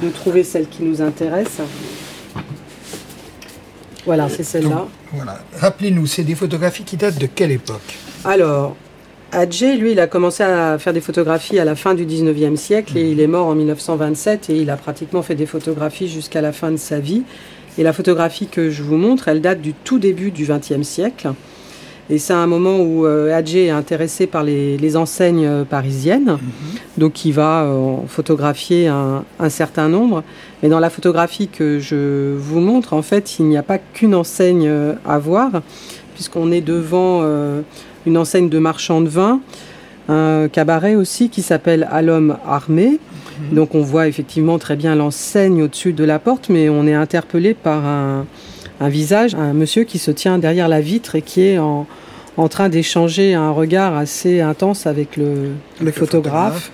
de 0.02 0.08
trouver 0.08 0.42
celle 0.42 0.68
qui 0.68 0.82
nous 0.82 1.00
intéresse. 1.00 1.60
Voilà, 4.04 4.28
c'est 4.28 4.42
celle-là. 4.42 4.86
Voilà. 5.12 5.38
Rappelez-nous, 5.58 6.06
c'est 6.06 6.24
des 6.24 6.34
photographies 6.34 6.82
qui 6.82 6.96
datent 6.96 7.18
de 7.18 7.26
quelle 7.26 7.52
époque? 7.52 7.96
Alors, 8.24 8.76
Adjé, 9.34 9.76
lui, 9.76 9.90
il 9.90 9.98
a 9.98 10.06
commencé 10.06 10.44
à 10.44 10.78
faire 10.78 10.92
des 10.92 11.00
photographies 11.00 11.58
à 11.58 11.64
la 11.64 11.74
fin 11.74 11.94
du 11.94 12.06
19e 12.06 12.54
siècle 12.54 12.96
et 12.96 13.10
il 13.10 13.18
est 13.18 13.26
mort 13.26 13.48
en 13.48 13.56
1927 13.56 14.48
et 14.50 14.58
il 14.58 14.70
a 14.70 14.76
pratiquement 14.76 15.22
fait 15.22 15.34
des 15.34 15.46
photographies 15.46 16.06
jusqu'à 16.06 16.40
la 16.40 16.52
fin 16.52 16.70
de 16.70 16.76
sa 16.76 17.00
vie. 17.00 17.24
Et 17.76 17.82
la 17.82 17.92
photographie 17.92 18.46
que 18.46 18.70
je 18.70 18.84
vous 18.84 18.96
montre, 18.96 19.26
elle 19.26 19.40
date 19.40 19.60
du 19.60 19.74
tout 19.74 19.98
début 19.98 20.30
du 20.30 20.46
20e 20.46 20.84
siècle. 20.84 21.32
Et 22.10 22.18
c'est 22.18 22.32
un 22.32 22.46
moment 22.46 22.78
où 22.78 23.06
euh, 23.06 23.36
Adjé 23.36 23.66
est 23.66 23.70
intéressé 23.70 24.28
par 24.28 24.44
les, 24.44 24.76
les 24.76 24.96
enseignes 24.96 25.46
euh, 25.46 25.64
parisiennes. 25.64 26.38
Donc 26.96 27.24
il 27.24 27.32
va 27.32 27.64
euh, 27.64 27.96
photographier 28.06 28.86
un, 28.86 29.24
un 29.40 29.48
certain 29.48 29.88
nombre. 29.88 30.22
Et 30.62 30.68
dans 30.68 30.78
la 30.78 30.90
photographie 30.90 31.48
que 31.48 31.80
je 31.80 32.36
vous 32.36 32.60
montre, 32.60 32.92
en 32.92 33.02
fait, 33.02 33.40
il 33.40 33.46
n'y 33.46 33.56
a 33.56 33.64
pas 33.64 33.78
qu'une 33.78 34.14
enseigne 34.14 34.68
euh, 34.68 34.94
à 35.04 35.18
voir, 35.18 35.50
puisqu'on 36.14 36.52
est 36.52 36.60
devant 36.60 37.22
une 38.06 38.16
enseigne 38.18 38.48
de 38.48 38.58
marchand 38.58 39.00
de 39.00 39.08
vin, 39.08 39.40
un 40.08 40.48
cabaret 40.52 40.94
aussi 40.94 41.28
qui 41.30 41.42
s'appelle 41.42 41.88
À 41.90 42.02
l'homme 42.02 42.36
armé. 42.46 42.98
Donc 43.52 43.74
on 43.74 43.80
voit 43.80 44.06
effectivement 44.06 44.58
très 44.58 44.76
bien 44.76 44.94
l'enseigne 44.94 45.62
au-dessus 45.62 45.92
de 45.92 46.04
la 46.04 46.18
porte, 46.18 46.48
mais 46.50 46.68
on 46.68 46.86
est 46.86 46.94
interpellé 46.94 47.52
par 47.54 47.84
un, 47.84 48.26
un 48.80 48.88
visage, 48.88 49.34
un 49.34 49.52
monsieur 49.54 49.82
qui 49.84 49.98
se 49.98 50.10
tient 50.12 50.38
derrière 50.38 50.68
la 50.68 50.80
vitre 50.80 51.16
et 51.16 51.22
qui 51.22 51.40
est 51.42 51.58
en, 51.58 51.86
en 52.36 52.48
train 52.48 52.68
d'échanger 52.68 53.34
un 53.34 53.50
regard 53.50 53.96
assez 53.96 54.40
intense 54.40 54.86
avec 54.86 55.16
le, 55.16 55.24
le 55.24 55.30
Avec 55.80 55.86
le 55.86 55.92
photographe. 55.92 56.70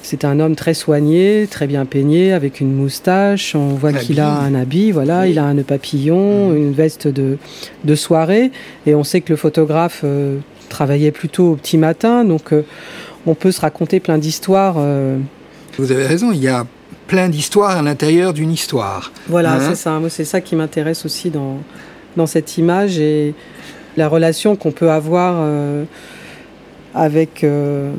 C'est 0.00 0.24
un 0.24 0.40
homme 0.40 0.54
très 0.56 0.72
soigné, 0.72 1.46
très 1.50 1.66
bien 1.66 1.84
peigné, 1.84 2.32
avec 2.32 2.60
une 2.60 2.72
moustache. 2.72 3.54
On 3.54 3.74
voit 3.74 3.92
qu'il 3.92 4.20
a 4.20 4.30
un 4.32 4.54
habit, 4.54 4.90
voilà, 4.90 5.22
Oui. 5.24 5.32
il 5.32 5.38
a 5.38 5.44
un 5.44 5.56
papillon, 5.56 6.54
une 6.54 6.72
veste 6.72 7.08
de, 7.08 7.36
de 7.84 7.94
soirée. 7.94 8.50
Et 8.86 8.94
on 8.94 9.04
sait 9.04 9.20
que 9.20 9.30
le 9.30 9.36
photographe 9.36 10.00
euh, 10.04 10.38
travaillait 10.68 11.10
plutôt 11.12 11.52
au 11.52 11.56
petit 11.56 11.78
matin, 11.78 12.24
donc 12.24 12.52
euh, 12.52 12.62
on 13.26 13.34
peut 13.34 13.50
se 13.52 13.60
raconter 13.60 14.00
plein 14.00 14.18
d'histoires. 14.18 14.76
euh, 14.78 15.18
Vous 15.78 15.90
avez 15.92 16.06
raison, 16.06 16.30
il 16.32 16.38
y 16.42 16.48
a 16.48 16.66
plein 17.06 17.28
d'histoires 17.28 17.76
à 17.78 17.82
l'intérieur 17.82 18.32
d'une 18.32 18.50
histoire. 18.52 19.12
Voilà, 19.28 19.54
Hein? 19.54 19.60
c'est 19.68 19.74
ça. 19.76 19.98
Moi, 19.98 20.10
c'est 20.10 20.24
ça 20.26 20.40
qui 20.40 20.54
m'intéresse 20.56 21.04
aussi 21.04 21.30
dans, 21.30 21.58
dans 22.16 22.26
cette 22.26 22.58
image 22.58 22.98
et 22.98 23.34
la 23.96 24.08
relation 24.08 24.56
qu'on 24.56 24.70
peut 24.72 24.90
avoir 24.90 25.36
euh, 25.38 25.84
avec 26.94 27.44
euh, 27.44 27.90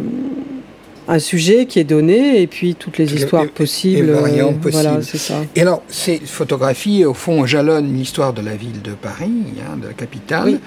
un 1.11 1.19
sujet 1.19 1.65
qui 1.65 1.79
est 1.79 1.83
donné 1.83 2.41
et 2.41 2.47
puis 2.47 2.75
toutes 2.75 2.97
les 2.99 3.05
les- 3.07 3.15
histoires 3.15 3.47
possibles. 3.47 4.11
variantes 4.11 4.65
euh, 4.65 4.69
Voilà, 4.71 4.95
possibles. 4.95 5.03
c'est 5.11 5.33
ça. 5.33 5.41
Et 5.55 5.61
alors, 5.61 5.81
ces 5.89 6.19
photographies, 6.19 7.03
au 7.03 7.13
fond, 7.15 7.45
jalonnent 7.45 7.93
l'histoire 7.93 8.31
de 8.31 8.41
la 8.41 8.55
ville 8.55 8.81
de 8.81 8.91
Paris, 8.91 9.31
hein, 9.59 9.77
de 9.81 9.87
la 9.87 9.93
capitale. 9.93 10.43
Oui. 10.45 10.59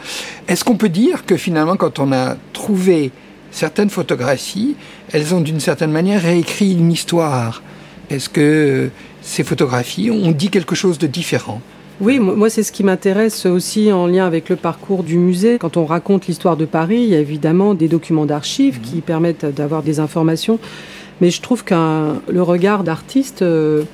Est-ce 0.49 0.65
qu'on 0.65 0.77
peut 0.77 0.89
dire 0.89 1.25
que 1.25 1.37
finalement, 1.37 1.77
quand 1.77 1.99
on 2.01 2.13
a 2.13 2.37
trouvé 2.53 3.13
certaines 3.53 3.91
photographies, 3.91 4.75
elles 5.13 5.33
ont 5.35 5.41
d'une 5.41 5.61
certaine 5.61 5.93
manière 5.93 6.21
réécrit 6.23 6.73
une 6.73 6.91
histoire? 6.93 7.63
Est-ce 8.11 8.29
que 8.29 8.41
euh, 8.41 8.89
ces 9.23 9.45
photographies 9.45 10.11
ont 10.11 10.33
dit 10.33 10.51
quelque 10.51 10.75
chose 10.75 10.99
de 10.99 11.07
différent? 11.07 11.63
Oui, 12.01 12.19
mo- 12.19 12.35
moi 12.35 12.51
c'est 12.51 12.63
ce 12.63 12.73
qui 12.73 12.83
m'intéresse 12.85 13.47
aussi 13.47 13.93
en 13.93 14.07
lien 14.07 14.27
avec 14.27 14.49
le 14.49 14.57
parcours 14.57 15.03
du 15.03 15.19
musée. 15.19 15.59
Quand 15.59 15.77
on 15.77 15.85
raconte 15.85 16.27
l'histoire 16.27 16.57
de 16.57 16.65
Paris, 16.65 17.03
il 17.03 17.09
y 17.09 17.15
a 17.15 17.21
évidemment 17.21 17.75
des 17.75 17.89
documents 17.89 18.27
d'archives 18.27 18.81
qui 18.81 19.01
permettent 19.01 19.45
d'avoir 19.45 19.83
des 19.83 20.01
informations, 20.01 20.59
mais 21.21 21.31
je 21.31 21.41
trouve 21.41 21.65
qu'un 21.65 22.21
le 22.29 22.43
regard 22.43 22.83
d'artiste 22.83 23.43
euh, 23.43 23.85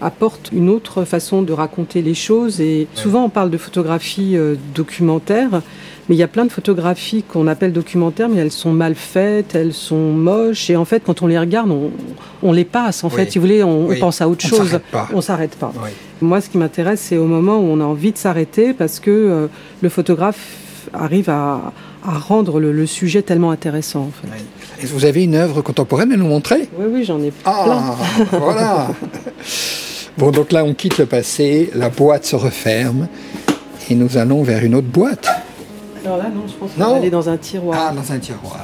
apporte 0.00 0.50
une 0.52 0.68
autre 0.68 1.04
façon 1.04 1.42
de 1.42 1.52
raconter 1.52 2.02
les 2.02 2.14
choses. 2.14 2.60
Et 2.60 2.86
souvent, 2.94 3.24
on 3.24 3.28
parle 3.30 3.50
de 3.50 3.56
photographie 3.56 4.36
euh, 4.36 4.56
documentaire, 4.74 5.62
mais 6.08 6.14
il 6.14 6.18
y 6.18 6.22
a 6.22 6.28
plein 6.28 6.44
de 6.44 6.52
photographies 6.52 7.22
qu'on 7.22 7.46
appelle 7.46 7.72
documentaires, 7.72 8.28
mais 8.28 8.40
elles 8.40 8.52
sont 8.52 8.72
mal 8.72 8.94
faites, 8.94 9.54
elles 9.54 9.72
sont 9.72 10.12
moches. 10.12 10.68
Et 10.68 10.76
en 10.76 10.84
fait, 10.84 11.02
quand 11.04 11.22
on 11.22 11.26
les 11.26 11.38
regarde, 11.38 11.70
on, 12.42 12.52
les 12.52 12.64
passe. 12.66 13.04
En 13.04 13.08
fait, 13.10 13.30
si 13.32 13.38
vous 13.38 13.46
voulez, 13.46 13.62
on, 13.62 13.88
pense 14.00 14.20
à 14.20 14.28
autre 14.28 14.46
chose. 14.46 14.78
On 15.14 15.20
s'arrête 15.22 15.56
pas. 15.56 15.72
Moi, 16.20 16.40
ce 16.40 16.48
qui 16.48 16.58
m'intéresse, 16.58 17.00
c'est 17.00 17.16
au 17.16 17.26
moment 17.26 17.58
où 17.58 17.64
on 17.64 17.80
a 17.80 17.84
envie 17.84 18.12
de 18.12 18.18
s'arrêter, 18.18 18.72
parce 18.72 19.00
que 19.00 19.10
euh, 19.10 19.46
le 19.82 19.88
photographe 19.88 20.56
arrive 20.92 21.30
à, 21.30 21.72
rendre 22.02 22.60
le, 22.60 22.86
sujet 22.86 23.22
tellement 23.22 23.50
intéressant. 23.50 24.02
En 24.02 24.10
fait. 24.10 24.86
Vous 24.86 25.06
avez 25.06 25.24
une 25.24 25.34
œuvre 25.34 25.62
contemporaine 25.62 26.12
à 26.12 26.16
nous 26.16 26.26
montrer? 26.26 26.68
Oui, 26.78 26.86
oui, 26.90 27.04
j'en 27.04 27.20
ai 27.22 27.32
ah, 27.46 27.96
voilà 28.30 28.88
Bon, 30.18 30.30
donc 30.30 30.52
là, 30.52 30.64
on 30.64 30.74
quitte 30.74 30.98
le 30.98 31.06
passé, 31.06 31.70
la 31.74 31.88
boîte 31.88 32.24
se 32.24 32.36
referme, 32.36 33.08
et 33.90 33.94
nous 33.94 34.16
allons 34.16 34.42
vers 34.42 34.62
une 34.62 34.74
autre 34.74 34.86
boîte. 34.86 35.28
Alors 36.04 36.18
là, 36.18 36.24
non, 36.24 36.42
je 36.46 36.52
pense 36.54 36.72
qu'on 36.72 36.84
va 36.84 36.96
aller 36.96 37.10
dans 37.10 37.28
un 37.28 37.36
tiroir. 37.38 37.88
Ah, 37.88 37.94
dans 37.94 38.12
un 38.12 38.18
tiroir, 38.18 38.62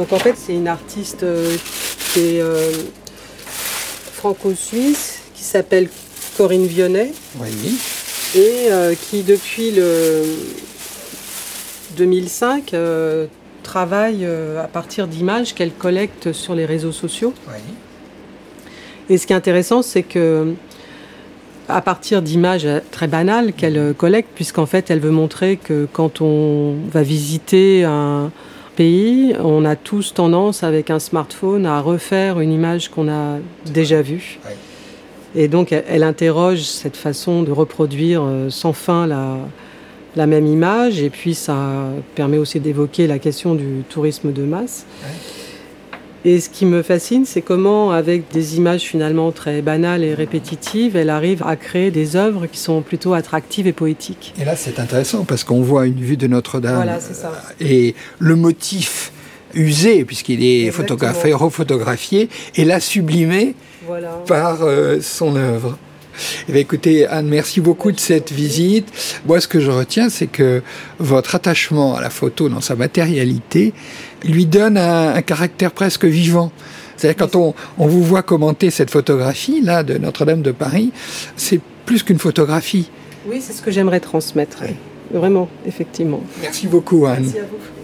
Donc 0.00 0.14
en 0.14 0.18
fait, 0.18 0.34
c'est 0.34 0.54
une 0.54 0.66
artiste 0.66 1.24
euh, 1.24 1.54
qui 2.14 2.20
est 2.20 2.40
euh, 2.40 2.72
franco-suisse, 4.14 5.18
qui 5.34 5.44
s'appelle 5.44 5.90
Corinne 6.38 6.64
Vionnet. 6.64 7.12
Oui. 7.38 7.78
Et 8.34 8.72
euh, 8.72 8.94
qui, 8.94 9.22
depuis 9.22 9.72
le 9.72 10.24
2005, 11.98 12.74
travaille 13.62 14.24
à 14.24 14.68
partir 14.72 15.06
d'images 15.06 15.54
qu'elle 15.54 15.72
collecte 15.72 16.32
sur 16.32 16.54
les 16.54 16.64
réseaux 16.64 16.92
sociaux. 16.92 17.34
Oui. 17.48 17.60
Et 19.10 19.18
ce 19.18 19.26
qui 19.26 19.34
est 19.34 19.36
intéressant, 19.36 19.82
c'est 19.82 20.02
que 20.02 20.54
à 21.68 21.82
partir 21.82 22.22
d'images 22.22 22.66
très 22.90 23.06
banales 23.06 23.52
qu'elle 23.52 23.92
collecte, 23.92 24.30
puisqu'en 24.34 24.64
fait, 24.64 24.90
elle 24.90 25.00
veut 25.00 25.10
montrer 25.10 25.58
que 25.58 25.86
quand 25.92 26.22
on 26.22 26.76
va 26.90 27.02
visiter 27.02 27.84
un, 27.84 28.32
pays, 28.80 29.34
on 29.38 29.66
a 29.66 29.76
tous 29.76 30.14
tendance 30.14 30.62
avec 30.62 30.88
un 30.88 30.98
smartphone 30.98 31.66
à 31.66 31.82
refaire 31.82 32.40
une 32.40 32.50
image 32.50 32.88
qu'on 32.88 33.10
a 33.10 33.36
déjà 33.66 34.00
vue. 34.00 34.38
Et 35.34 35.48
donc 35.48 35.72
elle, 35.72 36.02
interroge 36.02 36.62
cette 36.62 36.96
façon 36.96 37.42
de 37.42 37.52
reproduire 37.52 38.22
euh, 38.24 38.48
sans 38.48 38.72
fin 38.72 39.06
la, 39.06 39.36
la, 40.16 40.26
même 40.26 40.46
image. 40.46 41.02
Et 41.02 41.10
puis 41.10 41.34
ça 41.34 41.90
permet 42.14 42.38
aussi 42.38 42.58
d'évoquer 42.58 43.06
la 43.06 43.18
question 43.18 43.54
du 43.54 43.84
tourisme 43.90 44.32
de 44.32 44.44
masse. 44.44 44.86
Et 46.24 46.38
ce 46.40 46.50
qui 46.50 46.66
me 46.66 46.82
fascine, 46.82 47.24
c'est 47.24 47.40
comment, 47.40 47.92
avec 47.92 48.30
des 48.30 48.56
images 48.56 48.82
finalement 48.82 49.32
très 49.32 49.62
banales 49.62 50.04
et 50.04 50.12
répétitives, 50.12 50.94
elle 50.94 51.08
arrive 51.08 51.42
à 51.46 51.56
créer 51.56 51.90
des 51.90 52.14
œuvres 52.14 52.46
qui 52.46 52.58
sont 52.58 52.82
plutôt 52.82 53.14
attractives 53.14 53.66
et 53.66 53.72
poétiques. 53.72 54.34
Et 54.38 54.44
là, 54.44 54.54
c'est 54.54 54.78
intéressant 54.78 55.24
parce 55.24 55.44
qu'on 55.44 55.62
voit 55.62 55.86
une 55.86 56.00
vue 56.00 56.18
de 56.18 56.26
Notre-Dame. 56.26 56.76
Voilà, 56.76 57.00
c'est 57.00 57.14
ça. 57.14 57.32
Et 57.58 57.94
le 58.18 58.36
motif 58.36 59.12
usé, 59.54 60.04
puisqu'il 60.04 60.44
est 60.44 60.70
photographié, 60.70 61.32
refotographié, 61.32 62.28
et 62.54 62.64
là 62.64 62.80
sublimé 62.80 63.54
par 64.26 64.62
euh, 64.62 65.00
son 65.00 65.36
œuvre. 65.36 65.78
Eh 66.48 66.58
écoutez, 66.58 67.06
Anne, 67.06 67.28
merci 67.28 67.60
beaucoup 67.60 67.92
de 67.92 67.98
cette 67.98 68.30
visite. 68.30 68.88
Moi, 69.26 69.40
ce 69.40 69.48
que 69.48 69.60
je 69.60 69.70
retiens, 69.70 70.10
c'est 70.10 70.26
que 70.26 70.62
votre 70.98 71.34
attachement 71.34 71.96
à 71.96 72.00
la 72.00 72.10
photo 72.10 72.48
dans 72.48 72.60
sa 72.60 72.76
matérialité 72.76 73.72
lui 74.24 74.46
donne 74.46 74.76
un, 74.76 75.20
caractère 75.22 75.72
presque 75.72 76.04
vivant. 76.04 76.52
C'est-à-dire 76.96 77.16
quand 77.16 77.36
on, 77.36 77.54
on, 77.78 77.86
vous 77.86 78.02
voit 78.02 78.22
commenter 78.22 78.70
cette 78.70 78.90
photographie 78.90 79.62
là 79.62 79.82
de 79.82 79.96
Notre-Dame 79.96 80.42
de 80.42 80.52
Paris, 80.52 80.92
c'est 81.36 81.60
plus 81.86 82.02
qu'une 82.02 82.18
photographie. 82.18 82.90
Oui, 83.26 83.40
c'est 83.40 83.52
ce 83.52 83.62
que 83.62 83.70
j'aimerais 83.70 84.00
transmettre. 84.00 84.62
Vraiment, 85.12 85.48
effectivement. 85.66 86.22
Merci 86.40 86.66
beaucoup, 86.66 87.06
Anne. 87.06 87.22
Merci 87.22 87.38
à 87.38 87.42
vous. 87.42 87.79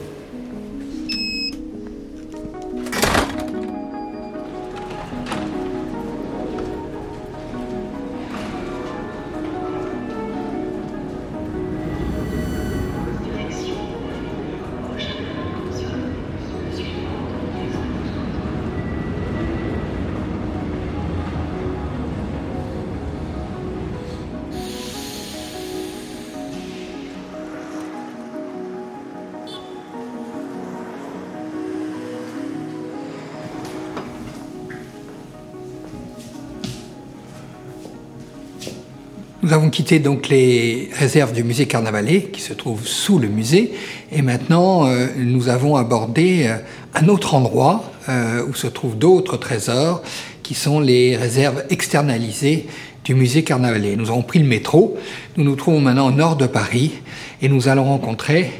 Nous 39.46 39.52
avons 39.52 39.70
quitté 39.70 40.00
donc 40.00 40.28
les 40.28 40.88
réserves 40.92 41.32
du 41.32 41.44
musée 41.44 41.66
Carnavalet 41.66 42.22
qui 42.32 42.40
se 42.40 42.52
trouve 42.52 42.85
sous 42.85 43.20
le 43.20 43.28
musée 43.28 43.74
et 44.11 44.20
maintenant 44.20 44.88
euh, 44.88 45.06
nous 45.16 45.48
avons 45.48 45.76
abordé 45.76 46.48
euh, 46.48 46.56
un 46.94 47.06
autre 47.06 47.37
endroit 47.37 47.92
euh, 48.09 48.44
où 48.44 48.54
se 48.54 48.66
trouvent 48.66 48.98
d'autres 48.98 49.37
trésors 49.37 50.02
qui 50.42 50.54
sont 50.54 50.80
les 50.80 51.16
réserves 51.16 51.62
externalisées 51.70 52.66
du 53.04 53.14
musée 53.14 53.44
Carnavalet. 53.44 53.94
Nous 53.94 54.11
avons 54.11 54.22
pris 54.22 54.40
le 54.40 54.46
métro, 54.46 54.98
nous 55.37 55.44
nous 55.44 55.54
trouvons 55.54 55.80
maintenant 55.80 56.09
au 56.09 56.12
nord 56.12 56.35
de 56.35 56.48
Paris 56.48 56.94
et 57.40 57.48
nous 57.48 57.68
allons 57.68 57.85
rencontrer 57.85 58.50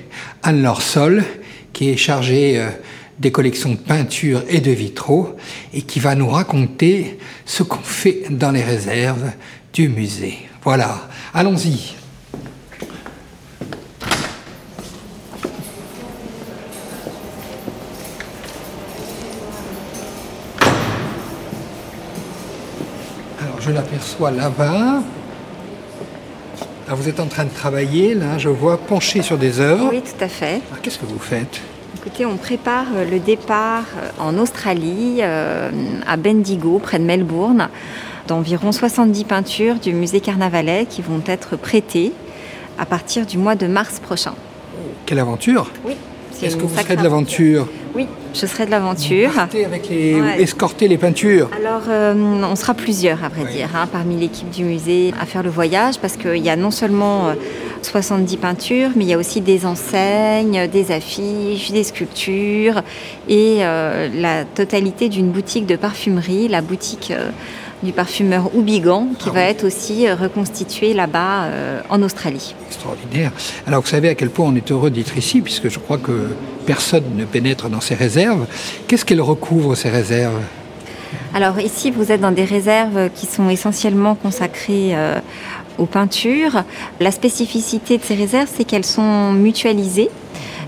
Anne 0.45 0.63
Lorsol 0.63 1.25
qui 1.73 1.91
est 1.91 1.97
chargée 1.97 2.65
des 3.19 3.33
collections 3.33 3.73
de 3.73 3.77
peintures 3.77 4.45
et 4.49 4.61
de 4.61 4.71
vitraux 4.71 5.35
et 5.75 5.83
qui 5.83 5.99
va 5.99 6.15
nous 6.15 6.29
raconter 6.29 7.19
ce 7.45 7.65
qu'on 7.65 7.83
fait 7.83 8.27
dans 8.31 8.53
les 8.53 8.63
réserves 8.63 9.33
du 9.73 9.89
musée. 9.89 10.47
Voilà, 10.67 10.97
allons-y. 11.33 11.95
Alors 23.41 23.61
je 23.61 23.71
l'aperçois 23.71 24.33
là-bas. 24.33 25.03
vous 26.89 27.09
êtes 27.09 27.21
en 27.21 27.27
train 27.27 27.45
de 27.45 27.51
travailler, 27.51 28.15
là, 28.15 28.37
je 28.39 28.49
vois 28.49 28.77
pencher 28.77 29.23
sur 29.23 29.39
des 29.39 29.61
œuvres. 29.61 29.91
Oui, 29.93 30.03
tout 30.03 30.25
à 30.25 30.27
fait. 30.27 30.63
Qu'est-ce 30.83 30.99
que 30.99 31.07
vous 31.07 31.21
faites? 31.21 31.61
Écoutez, 31.97 32.27
on 32.27 32.37
prépare 32.37 32.87
euh, 32.97 33.09
le 33.09 33.21
départ 33.21 33.85
euh, 33.97 34.11
en 34.19 34.37
Australie, 34.37 35.19
euh, 35.21 35.71
à 36.09 36.17
Bendigo, 36.17 36.81
près 36.81 36.99
de 36.99 37.05
Melbourne, 37.05 37.69
d'environ 38.27 38.73
70 38.73 39.25
peintures 39.25 39.75
du 39.77 39.93
musée 39.93 40.21
Carnavalet 40.21 40.87
qui 40.87 41.03
vont 41.03 41.23
être 41.27 41.57
prêtées 41.57 42.13
à 42.79 42.87
partir 42.87 43.27
du 43.27 43.39
mois 43.39 43.55
de 43.55 43.67
mars 43.67 44.01
prochain. 44.01 44.35
Quelle 45.07 45.19
aventure 45.19 45.71
Oui. 45.85 45.95
Est-ce 46.43 46.57
que 46.57 46.63
vous 46.63 46.77
serez 46.77 46.97
de 46.97 47.03
l'aventure 47.03 47.67
Oui, 47.95 48.07
je 48.35 48.45
serai 48.45 48.67
de 48.67 48.71
l'aventure. 48.71 49.31
avec 49.39 49.89
les... 49.89 50.21
Escorter 50.39 50.87
les 50.87 50.99
peintures 50.99 51.49
Alors, 51.57 51.85
euh, 51.89 52.15
on 52.15 52.57
sera 52.57 52.75
plusieurs, 52.75 53.25
à 53.25 53.29
vrai 53.29 53.51
dire, 53.51 53.71
hein, 53.75 53.89
parmi 53.91 54.17
l'équipe 54.17 54.51
du 54.51 54.65
musée 54.65 55.15
à 55.19 55.25
faire 55.25 55.43
le 55.43 55.49
voyage, 55.49 55.99
parce 55.99 56.17
qu'il 56.17 56.45
y 56.45 56.51
a 56.51 56.57
non 56.57 56.71
seulement 56.71 57.33
70 57.83 58.35
euh, 58.35 58.39
peintures, 58.39 58.91
mais 58.97 59.05
il 59.05 59.09
y 59.09 59.15
a 59.15 59.19
aussi 59.19 59.41
des 59.41 59.65
enseignes, 59.65 60.69
des 60.69 60.93
affiches, 60.93 61.71
des 61.71 61.85
sculptures, 61.85 62.83
et 63.29 63.59
euh, 63.61 64.09
la 64.13 64.45
totalité 64.45 65.09
d'une 65.09 65.31
boutique 65.31 65.65
de 65.65 65.77
parfumerie, 65.77 66.49
la 66.49 66.61
boutique 66.61 67.15
du 67.83 67.93
parfumeur 67.93 68.55
Oubigan, 68.55 69.09
qui 69.19 69.29
ah 69.29 69.33
va 69.33 69.43
être 69.43 69.65
aussi 69.65 70.07
euh, 70.07 70.15
reconstitué 70.15 70.95
là-bas 70.95 71.45
euh, 71.45 71.81
en 71.91 72.03
Australie. 72.03 72.55
Extraordinaire. 72.69 73.33
Alors 73.67 73.83
vous 73.83 73.89
savez 73.89 74.09
à 74.09 74.15
quel 74.15 74.31
point 74.31 74.47
on 74.47 74.55
est 74.55 74.71
heureux 74.73 74.91
d'être 74.91 75.17
ici, 75.17 75.41
puisque 75.43 75.69
je 75.69 75.79
crois 75.79 75.99
que 75.99 76.31
personne 76.65 77.05
ne 77.17 77.25
pénètre 77.25 77.69
dans 77.69 77.81
ces 77.81 77.95
réserves. 77.95 78.47
Qu'est-ce 78.89 79.05
qu'elles 79.05 79.21
recouvrent, 79.21 79.75
ces 79.75 79.91
réserves? 79.91 80.41
Alors 81.35 81.61
ici, 81.61 81.91
vous 81.91 82.11
êtes 82.11 82.21
dans 82.21 82.33
des 82.33 82.45
réserves 82.45 83.11
qui 83.15 83.27
sont 83.27 83.49
essentiellement 83.51 84.15
consacrées 84.15 84.97
euh, 84.97 85.21
aux 85.79 85.87
peintures. 85.87 86.65
La 87.01 87.11
spécificité 87.11 87.99
de 87.99 88.03
ces 88.03 88.15
réserves, 88.15 88.49
c'est 88.53 88.65
qu'elles 88.65 88.87
sont 88.87 89.33
mutualisées, 89.33 90.11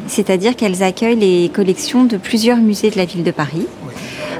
c'est-à-dire 0.06 0.56
qu'elles 0.56 0.82
accueillent 0.82 1.16
les 1.16 1.48
collections 1.48 2.04
de 2.04 2.16
plusieurs 2.16 2.58
musées 2.58 2.90
de 2.90 2.96
la 2.96 3.06
ville 3.06 3.24
de 3.24 3.30
Paris. 3.30 3.66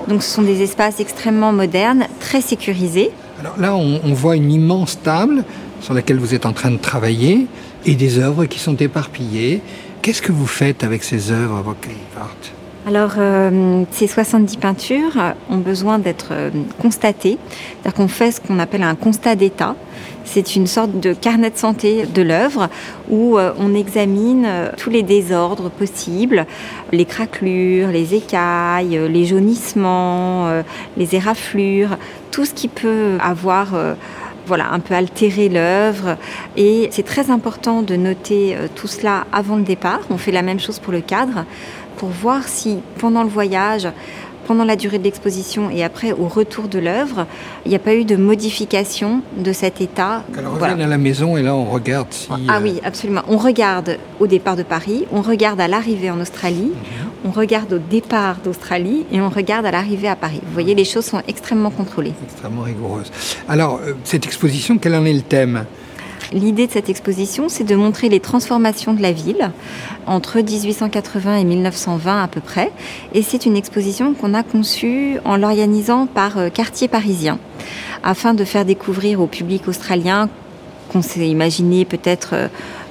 Donc 0.09 0.23
ce 0.23 0.31
sont 0.31 0.43
des 0.43 0.63
espaces 0.63 1.01
extrêmement 1.01 1.53
modernes, 1.53 2.07
très 2.19 2.41
sécurisés. 2.41 3.11
Alors 3.41 3.59
là, 3.59 3.77
on, 3.77 4.13
voit 4.15 4.37
une 4.37 4.51
immense 4.51 5.01
table 5.01 5.45
sur 5.81 5.95
laquelle 5.95 6.19
vous 6.19 6.35
êtes 6.35 6.47
en 6.47 6.53
train 6.53 6.71
de 6.71 6.79
travailler. 6.79 7.47
et 7.87 7.95
des 7.95 8.19
œuvres 8.19 8.45
qui 8.47 8.59
sont 8.59 8.77
éparpillées. 8.77 9.63
Qu'est-ce 10.03 10.21
que 10.21 10.33
vous 10.33 10.47
faites 10.47 10.83
avec 10.83 11.05
ces 11.05 11.31
œuvres, 11.31 11.65
Art 12.17 12.37
alors, 12.87 13.17
euh, 13.19 13.85
ces 13.91 14.07
70 14.07 14.57
peintures 14.57 15.13
ont 15.51 15.59
besoin 15.59 15.99
d'être 15.99 16.29
euh, 16.31 16.51
constatées. 16.81 17.37
C'est-à-dire 17.51 17.93
qu'on 17.93 18.09
fait 18.09 18.31
ce 18.31 18.41
qu'on 18.41 18.59
appelle 18.59 18.83
un 18.83 18.95
constat 18.95 19.35
d'état. 19.35 19.77
C'est 20.31 20.57
une 20.57 20.67
sorte 20.67 21.01
de 21.01 21.15
carnet 21.15 21.49
de 21.49 21.57
santé 21.57 22.05
de 22.05 22.21
l'œuvre 22.21 22.69
où 23.09 23.39
euh, 23.39 23.55
on 23.59 23.75
examine 23.75 24.47
tous 24.77 24.91
les 24.91 25.03
désordres 25.03 25.71
possibles, 25.71 26.45
les 26.93 27.07
craquelures, 27.07 27.89
les 27.89 28.15
écailles, 28.15 29.01
les 29.09 29.25
jaunissements, 29.25 30.63
les 30.99 31.15
éraflures, 31.15 31.97
tout 32.31 32.45
ce 32.45 32.53
qui 32.53 32.69
peut 32.69 33.17
avoir 33.21 33.69
voilà, 34.47 34.71
un 34.71 34.81
peu 34.81 34.95
altérer 34.95 35.49
l'œuvre. 35.49 36.19
Et 36.59 36.89
c'est 36.93 37.05
très 37.05 37.31
important 37.31 37.83
de 37.83 37.97
noter 37.97 38.55
tout 38.75 38.87
cela 38.87 39.25
avant 39.33 39.57
le 39.57 39.63
départ. 39.63 40.01
On 40.11 40.19
fait 40.19 40.33
la 40.33 40.43
même 40.43 40.61
chose 40.61 40.79
pour 40.79 40.93
le 40.93 41.01
cadre 41.01 41.47
pour 41.99 42.11
voir 42.11 42.47
si 42.47 42.79
pendant 42.99 43.25
le 43.25 43.29
voyage, 43.29 43.89
pendant 44.49 44.65
la 44.65 44.77
durée 44.77 44.99
de 44.99 45.05
l'exposition 45.05 45.69
et 45.69 45.85
après 45.85 46.13
au 46.13 46.27
retour 46.27 46.69
de 46.69 46.79
l'œuvre, 46.79 47.27
il 47.67 47.69
n'y 47.69 47.77
a 47.77 47.79
pas 47.79 47.95
eu 47.95 48.07
de 48.07 48.17
modification 48.17 49.21
de 49.37 49.53
cet 49.53 49.83
état. 49.83 50.25
Alors 50.37 50.55
on 50.55 50.59
revient 50.59 50.83
à 50.83 50.87
la 50.87 50.97
maison 50.97 51.37
et 51.37 51.43
là 51.43 51.55
on 51.55 51.67
regarde 51.67 52.09
si... 52.11 52.29
Ah 52.31 52.57
euh, 52.57 52.61
oui, 52.63 52.81
absolument. 52.83 53.21
On 53.29 53.37
regarde 53.37 53.99
au 54.19 54.27
départ 54.27 54.57
de 54.57 54.63
Paris, 54.63 55.05
on 55.13 55.21
regarde 55.21 55.61
à 55.61 55.69
l'arrivée 55.69 56.11
en 56.11 56.19
Australie, 56.19 56.73
mhm. 56.73 57.27
on 57.27 57.31
regarde 57.31 57.75
au 57.75 57.79
départ 57.79 58.37
d'Australie 58.43 59.05
et 59.13 59.21
on 59.21 59.29
regarde 59.29 59.67
à 59.67 59.71
l'arrivée 59.71 60.09
à 60.09 60.17
Paris. 60.17 60.41
Vous 60.43 60.55
voyez, 60.55 60.75
les 60.75 60.87
choses 60.87 61.05
sont 61.05 61.23
extrêmement 61.29 61.71
contrôlées. 61.71 62.15
Extrêmement 62.25 62.63
rigoureuses. 62.63 63.13
Alors, 63.51 63.81
euh, 63.85 63.93
cette 64.05 64.25
exposition, 64.25 64.79
quel 64.79 64.95
en 64.95 65.05
est 65.05 65.13
le 65.13 65.21
thème? 65.21 65.67
L'idée 66.33 66.67
de 66.67 66.73
cette 66.73 66.91
exposition, 66.91 67.49
c'est 67.49 67.65
de 67.65 67.75
montrer 67.75 68.09
les 68.09 68.21
transformations 68.21 68.93
de 68.93 69.01
la 69.01 69.13
ville 69.13 69.51
entre 70.07 70.39
1880 70.41 71.37
et 71.37 71.45
1920 71.45 72.23
à 72.23 72.29
peu 72.29 72.41
près. 72.41 72.71
Et 73.15 73.23
c'est 73.23 73.47
une 73.47 73.57
exposition 73.57 74.13
qu'on 74.13 74.35
a 74.35 74.43
conçue 74.43 75.19
en 75.25 75.37
l'organisant 75.37 76.07
par 76.07 76.37
euh, 76.39 76.51
quartier 76.51 76.87
parisien 76.89 77.39
afin 78.03 78.35
de 78.35 78.45
faire 78.45 78.65
découvrir 78.65 79.21
au 79.21 79.27
public 79.27 79.69
australien 79.69 80.29
qu'on 80.89 81.03
s'est 81.03 81.29
imaginé 81.29 81.85
peut-être 81.85 82.31
euh, 82.35 82.49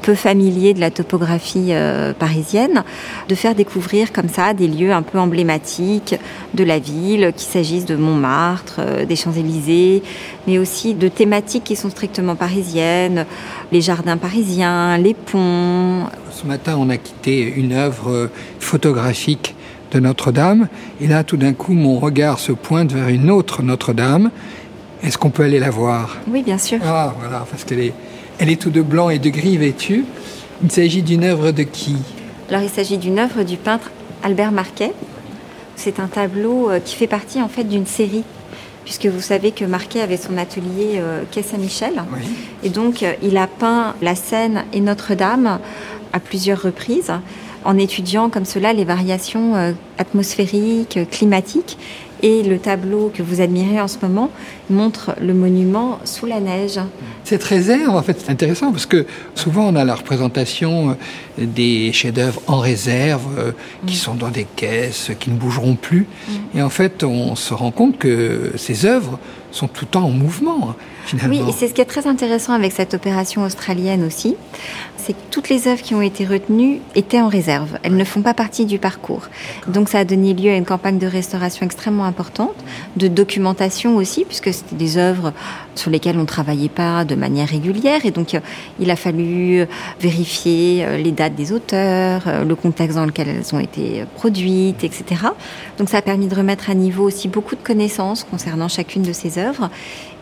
peu 0.08 0.15
familier 0.15 0.74
de 0.74 0.80
la 0.80 0.89
topographie 0.89 1.72
euh, 1.72 2.13
parisienne, 2.13 2.86
de 3.28 3.36
faire 3.36 3.56
découvrir 3.56 4.13
comme 4.13 4.30
ça 4.30 4.54
des 4.54 4.70
lieux 4.70 4.93
un 4.93 5.02
peu 5.02 5.20
emblématiques 5.20 6.15
de 6.54 6.63
la 6.63 6.80
ville, 6.80 7.34
qu'il 7.36 7.50
s'agisse 7.50 7.84
de 7.84 7.98
Montmartre, 7.98 8.76
euh, 8.80 9.06
des 9.06 9.17
Champs-Élysées, 9.17 10.02
mais 10.48 10.60
aussi 10.60 10.93
de 10.93 11.10
thématiques 11.10 11.65
qui 11.65 11.76
sont 11.76 11.89
strictement 11.89 12.38
parisiennes, 12.38 13.26
les 13.74 13.82
jardins 13.82 14.15
parisiens, 14.15 14.98
les 14.98 15.13
ponts. 15.13 16.06
Ce 16.32 16.46
matin, 16.46 16.78
on 16.80 16.89
a 16.89 16.96
quitté 16.96 17.41
une 17.41 17.74
œuvre 17.74 18.30
photographique 18.62 19.56
de 19.91 20.00
Notre-Dame, 20.00 20.70
et 21.02 21.08
là, 21.08 21.26
tout 21.26 21.36
d'un 21.36 21.52
coup, 21.52 21.74
mon 21.74 22.00
regard 22.00 22.39
se 22.39 22.54
pointe 22.54 22.93
vers 22.93 23.10
une 23.10 23.30
autre 23.30 23.62
Notre-Dame 23.62 24.32
est-ce 25.04 25.17
qu'on 25.17 25.30
peut 25.30 25.43
aller 25.43 25.60
la 25.60 25.70
voir? 25.70 26.17
Oui, 26.28 26.41
bien 26.41 26.58
sûr. 26.58 26.80
Ah, 26.84 27.13
voilà, 27.20 27.46
parce 27.50 27.63
qu'elle 27.63 27.80
est, 27.80 27.93
elle 28.39 28.50
est 28.50 28.62
tout 28.62 28.69
de 28.69 28.82
blanc 28.82 29.10
et 29.10 29.19
de 29.19 29.30
gris 29.30 29.58
vêtue. 29.58 30.06
Il 30.63 30.71
s'agit 30.71 31.02
d'une 31.02 31.23
œuvre 31.23 31.52
de 31.52 31.63
qui 31.63 31.97
Alors, 32.50 32.62
il 32.62 32.69
s'agit 32.69 32.97
d'une 32.97 33.19
œuvre 33.19 33.43
du 33.43 33.58
peintre 33.58 33.91
Albert 34.23 34.52
Marquet. 34.52 34.91
C'est 35.76 36.00
un 36.00 36.08
tableau 36.08 36.69
euh, 36.69 36.80
qui 36.80 36.95
fait 36.95 37.08
partie 37.08 37.41
en 37.41 37.47
fait 37.47 37.63
d'une 37.63 37.86
série 37.86 38.23
puisque 38.84 39.06
vous 39.06 39.21
savez 39.21 39.52
que 39.52 39.65
Marquet 39.65 40.00
avait 40.00 40.17
son 40.17 40.38
atelier 40.38 40.93
euh, 40.95 41.23
quai 41.30 41.43
Saint-Michel. 41.43 42.02
Et 42.63 42.69
donc, 42.69 43.04
euh, 43.04 43.13
il 43.21 43.38
a 43.38 43.45
peint 43.45 43.95
la 44.02 44.15
Seine 44.15 44.63
et 44.71 44.80
Notre-Dame 44.80 45.60
à 46.13 46.19
plusieurs 46.19 46.62
reprises 46.62 47.12
en 47.65 47.78
étudiant 47.78 48.30
comme 48.30 48.45
cela 48.45 48.71
les 48.71 48.86
variations 48.86 49.76
atmosphériques, 49.97 51.00
climatiques. 51.12 51.78
Et 52.23 52.43
le 52.43 52.58
tableau 52.58 53.12
que 53.13 53.21
vous 53.21 53.41
admirez 53.41 53.80
en 53.80 53.88
ce 53.88 53.97
moment 54.01 54.32
montre 54.69 55.15
le 55.21 55.34
monument 55.34 55.99
sous 56.03 56.25
la 56.25 56.39
neige. 56.39 56.80
Cette 57.23 57.43
réserve, 57.43 57.95
en 57.95 58.01
fait, 58.01 58.17
c'est 58.19 58.32
intéressant 58.32 58.71
parce 58.71 58.86
que 58.86 59.06
souvent 59.36 59.67
on 59.67 59.75
a 59.75 59.84
la 59.84 59.95
représentation 59.95 60.91
euh, 60.91 61.45
des 61.45 61.91
chefs-d'œuvre 61.93 62.41
en 62.47 62.60
réserve 62.60 63.23
euh, 63.38 63.51
qui 63.86 63.95
mm. 63.95 63.99
sont 63.99 64.15
dans 64.15 64.30
des 64.30 64.47
caisses, 64.56 65.12
qui 65.19 65.30
ne 65.30 65.36
bougeront 65.36 65.75
plus. 65.75 66.08
Mm. 66.27 66.58
Et 66.58 66.62
en 66.62 66.69
fait, 66.69 67.03
on 67.03 67.36
se 67.36 67.53
rend 67.53 67.71
compte 67.71 67.97
que 67.97 68.53
ces 68.56 68.86
œuvres 68.86 69.19
sont 69.51 69.67
tout 69.67 69.86
le 69.86 69.91
temps 69.91 70.06
en 70.06 70.12
mouvement. 70.12 70.69
Hein, 71.13 71.17
oui, 71.30 71.41
et 71.47 71.51
c'est 71.51 71.67
ce 71.67 71.73
qui 71.73 71.82
est 71.82 71.86
très 71.86 72.08
intéressant 72.08 72.53
avec 72.53 72.73
cette 72.73 72.93
opération 72.93 73.43
australienne 73.43 74.03
aussi, 74.03 74.36
c'est 75.08 75.13
que 75.13 75.32
toutes 75.32 75.48
les 75.48 75.70
œuvres 75.70 75.82
qui 75.82 75.96
ont 75.96 76.02
été 76.02 76.26
retenues 76.26 76.82
étaient 76.93 77.22
en 77.22 77.30
réserve. 77.30 77.80
Elles 77.84 77.96
ne 77.96 78.04
font 78.04 78.22
pas 78.22 78.34
partie 78.34 78.65
du 78.65 78.78
parcours. 78.78 79.30
Donc 79.65 79.88
ça 79.88 80.00
a 80.00 80.04
donné 80.04 80.34
lieu 80.34 80.52
à 80.52 80.58
une 80.58 80.65
campagne 80.65 81.00
de 81.00 81.08
restauration 81.08 81.65
extrêmement 81.65 82.04
importante, 82.04 82.56
de 82.98 83.08
documentation 83.08 83.96
aussi, 83.96 84.26
puisque 84.26 84.54
c'était 84.54 84.76
des 84.76 84.98
œuvres 84.98 85.32
sur 85.76 85.91
lesquelles 85.91 86.17
on 86.17 86.22
ne 86.22 86.26
travaillait 86.26 86.67
pas 86.67 87.06
de 87.06 87.15
manière 87.15 87.48
régulière. 87.48 88.06
Et 88.06 88.12
donc 88.12 88.34
euh, 88.34 88.41
il 88.82 88.91
a 88.91 88.98
fallu 88.98 89.65
vérifier 90.02 90.84
euh, 90.84 90.98
les 90.98 91.13
dates 91.13 91.36
des 91.36 91.54
auteurs, 91.54 92.24
euh, 92.28 92.43
le 92.43 92.56
contexte 92.56 92.98
dans 92.98 93.06
lequel 93.06 93.30
elles 93.30 93.56
ont 93.56 93.60
été 93.60 94.04
produites, 94.15 94.84
etc. 94.84 95.22
Donc 95.78 95.88
ça 95.88 96.00
a 96.00 96.02
permis 96.02 96.28
de 96.28 96.36
remettre 96.36 96.70
à 96.70 96.74
niveau 96.74 97.06
aussi 97.06 97.30
beaucoup 97.30 97.56
de 97.56 97.63
connaissances 97.63 98.26
concernant 98.26 98.67
chacune 98.67 99.04
de 99.04 99.13
ces 99.13 99.38
œuvres. 99.38 99.70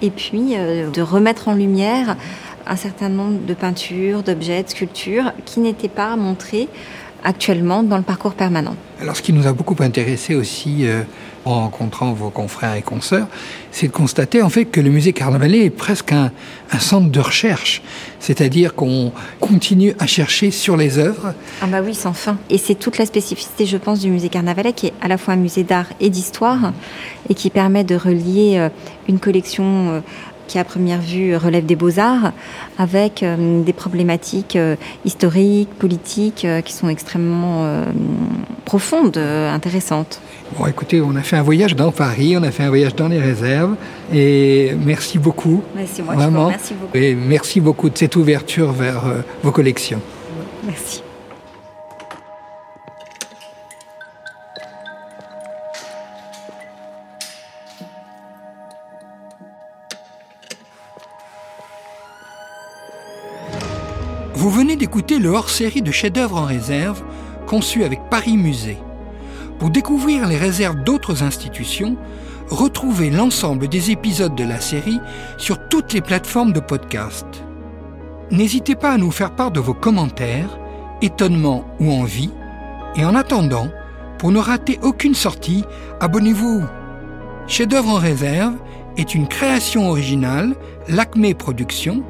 Et 0.03 0.11
puis 0.11 0.55
de 0.57 1.01
remettre 1.01 1.47
en 1.47 1.53
lumière 1.53 2.17
un 2.67 2.75
certain 2.75 3.09
nombre 3.09 3.45
de 3.45 3.53
peintures, 3.53 4.23
d'objets, 4.23 4.63
de 4.63 4.69
sculptures 4.69 5.31
qui 5.45 5.59
n'étaient 5.59 5.89
pas 5.89 6.15
montrés 6.15 6.67
actuellement 7.25 7.83
dans 7.83 7.97
le 7.97 8.03
parcours 8.03 8.33
permanent. 8.33 8.75
Alors 9.01 9.17
ce 9.17 9.21
qui 9.21 9.33
nous 9.33 9.47
a 9.47 9.53
beaucoup 9.53 9.75
intéressé 9.79 10.35
aussi 10.35 10.85
euh, 10.87 11.01
en 11.43 11.61
rencontrant 11.61 12.13
vos 12.13 12.29
confrères 12.29 12.75
et 12.75 12.81
consoeurs, 12.81 13.27
c'est 13.71 13.87
de 13.87 13.91
constater 13.91 14.41
en 14.41 14.49
fait 14.49 14.65
que 14.65 14.79
le 14.79 14.89
musée 14.89 15.11
Carnavalet 15.11 15.65
est 15.65 15.69
presque 15.69 16.11
un, 16.11 16.31
un 16.71 16.79
centre 16.79 17.09
de 17.09 17.19
recherche, 17.19 17.81
c'est-à-dire 18.19 18.75
qu'on 18.75 19.11
continue 19.39 19.93
à 19.99 20.07
chercher 20.07 20.51
sur 20.51 20.77
les 20.77 20.97
œuvres. 20.97 21.33
Ah 21.61 21.67
bah 21.67 21.81
oui, 21.83 21.93
sans 21.93 22.13
fin. 22.13 22.37
Et 22.49 22.57
c'est 22.57 22.75
toute 22.75 22.97
la 22.97 23.05
spécificité, 23.05 23.65
je 23.65 23.77
pense, 23.77 23.99
du 23.99 24.09
musée 24.09 24.29
Carnavalet, 24.29 24.73
qui 24.73 24.87
est 24.87 24.93
à 25.01 25.07
la 25.07 25.17
fois 25.17 25.33
un 25.33 25.37
musée 25.37 25.63
d'art 25.63 25.87
et 25.99 26.09
d'histoire, 26.09 26.73
et 27.29 27.33
qui 27.33 27.49
permet 27.49 27.83
de 27.83 27.95
relier 27.95 28.55
euh, 28.57 28.69
une 29.09 29.19
collection 29.19 29.89
euh, 29.89 29.99
qui 30.47 30.59
à 30.59 30.63
première 30.63 31.01
vue 31.01 31.35
relève 31.35 31.65
des 31.65 31.75
beaux-arts, 31.75 32.31
avec 32.77 33.23
euh, 33.23 33.61
des 33.63 33.73
problématiques 33.73 34.55
euh, 34.55 34.75
historiques, 35.03 35.69
politiques, 35.79 36.45
euh, 36.45 36.61
qui 36.61 36.73
sont 36.73 36.89
extrêmement 36.89 37.83
profondes, 38.65 39.17
intéressantes. 39.17 40.19
Bon, 40.57 40.65
écoutez, 40.67 41.01
on 41.01 41.15
a 41.15 41.21
fait 41.21 41.37
un 41.37 41.41
voyage 41.41 41.75
dans 41.75 41.91
Paris, 41.91 42.35
on 42.37 42.43
a 42.43 42.51
fait 42.51 42.63
un 42.63 42.69
voyage 42.69 42.95
dans 42.95 43.07
les 43.07 43.19
réserves, 43.19 43.75
et 44.13 44.73
merci 44.85 45.17
beaucoup. 45.17 45.63
Merci, 45.75 46.01
moi, 46.01 46.15
Vraiment. 46.15 46.49
merci 46.49 46.73
beaucoup. 46.73 46.97
Et 46.97 47.15
merci 47.15 47.61
beaucoup 47.61 47.89
de 47.89 47.97
cette 47.97 48.15
ouverture 48.15 48.71
vers 48.71 49.03
vos 49.43 49.51
collections. 49.51 50.01
Merci. 50.65 51.04
Vous 64.45 64.51
venez 64.51 64.75
d'écouter 64.75 65.17
le 65.17 65.29
hors-série 65.29 65.81
de 65.81 65.89
chefs-d'œuvre 65.89 66.37
en 66.37 66.45
réserve 66.45 67.01
conçu 67.47 67.83
avec 67.83 68.11
Paris 68.11 68.37
Musée. 68.37 68.77
Pour 69.57 69.71
découvrir 69.71 70.27
les 70.27 70.37
réserves 70.37 70.83
d'autres 70.83 71.23
institutions, 71.23 71.97
retrouvez 72.51 73.09
l'ensemble 73.09 73.67
des 73.67 73.89
épisodes 73.89 74.35
de 74.35 74.43
la 74.43 74.61
série 74.61 74.99
sur 75.39 75.67
toutes 75.67 75.93
les 75.93 76.01
plateformes 76.01 76.53
de 76.53 76.59
podcast. 76.59 77.25
N'hésitez 78.29 78.75
pas 78.75 78.91
à 78.91 78.97
nous 78.99 79.09
faire 79.09 79.35
part 79.35 79.49
de 79.49 79.59
vos 79.59 79.73
commentaires, 79.73 80.59
étonnements 81.01 81.65
ou 81.79 81.91
envies, 81.91 82.29
et 82.95 83.03
en 83.03 83.15
attendant, 83.15 83.69
pour 84.19 84.31
ne 84.31 84.37
rater 84.37 84.77
aucune 84.83 85.15
sortie, 85.15 85.63
abonnez-vous. 85.99 86.63
Chef-d'œuvre 87.47 87.89
en 87.89 87.95
réserve 87.95 88.53
est 88.95 89.15
une 89.15 89.27
création 89.27 89.89
originale, 89.89 90.53
l'Acme 90.87 91.33
Productions, 91.33 92.03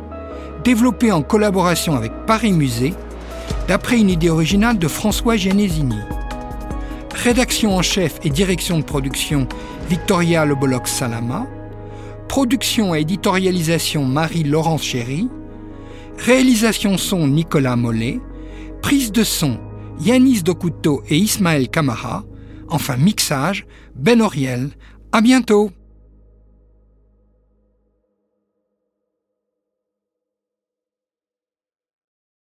développé 0.65 1.11
en 1.11 1.21
collaboration 1.21 1.95
avec 1.95 2.11
Paris 2.25 2.51
Musée, 2.51 2.95
d'après 3.67 3.99
une 3.99 4.09
idée 4.09 4.31
originale 4.31 4.79
de 4.79 4.87
François 4.87 5.37
Genesini. 5.37 5.99
Rédaction 7.13 7.77
en 7.77 7.83
chef 7.83 8.19
et 8.23 8.31
direction 8.31 8.79
de 8.79 8.83
production 8.83 9.47
Victoria 9.87 10.43
Lebolox 10.43 10.91
Salama. 10.91 11.45
Production 12.27 12.95
et 12.95 13.01
éditorialisation 13.01 14.05
Marie-Laurence 14.05 14.83
Chéry. 14.83 15.29
Réalisation 16.17 16.97
son 16.97 17.27
Nicolas 17.27 17.75
Mollet. 17.75 18.19
Prise 18.81 19.11
de 19.11 19.23
son 19.23 19.59
Yanis 20.01 20.41
Dokuto 20.41 21.03
et 21.07 21.17
Ismaël 21.17 21.69
Kamara. 21.69 22.23
Enfin 22.69 22.97
mixage 22.97 23.67
Ben 23.95 24.19
Oriel. 24.19 24.71
À 25.11 25.21
bientôt! 25.21 25.71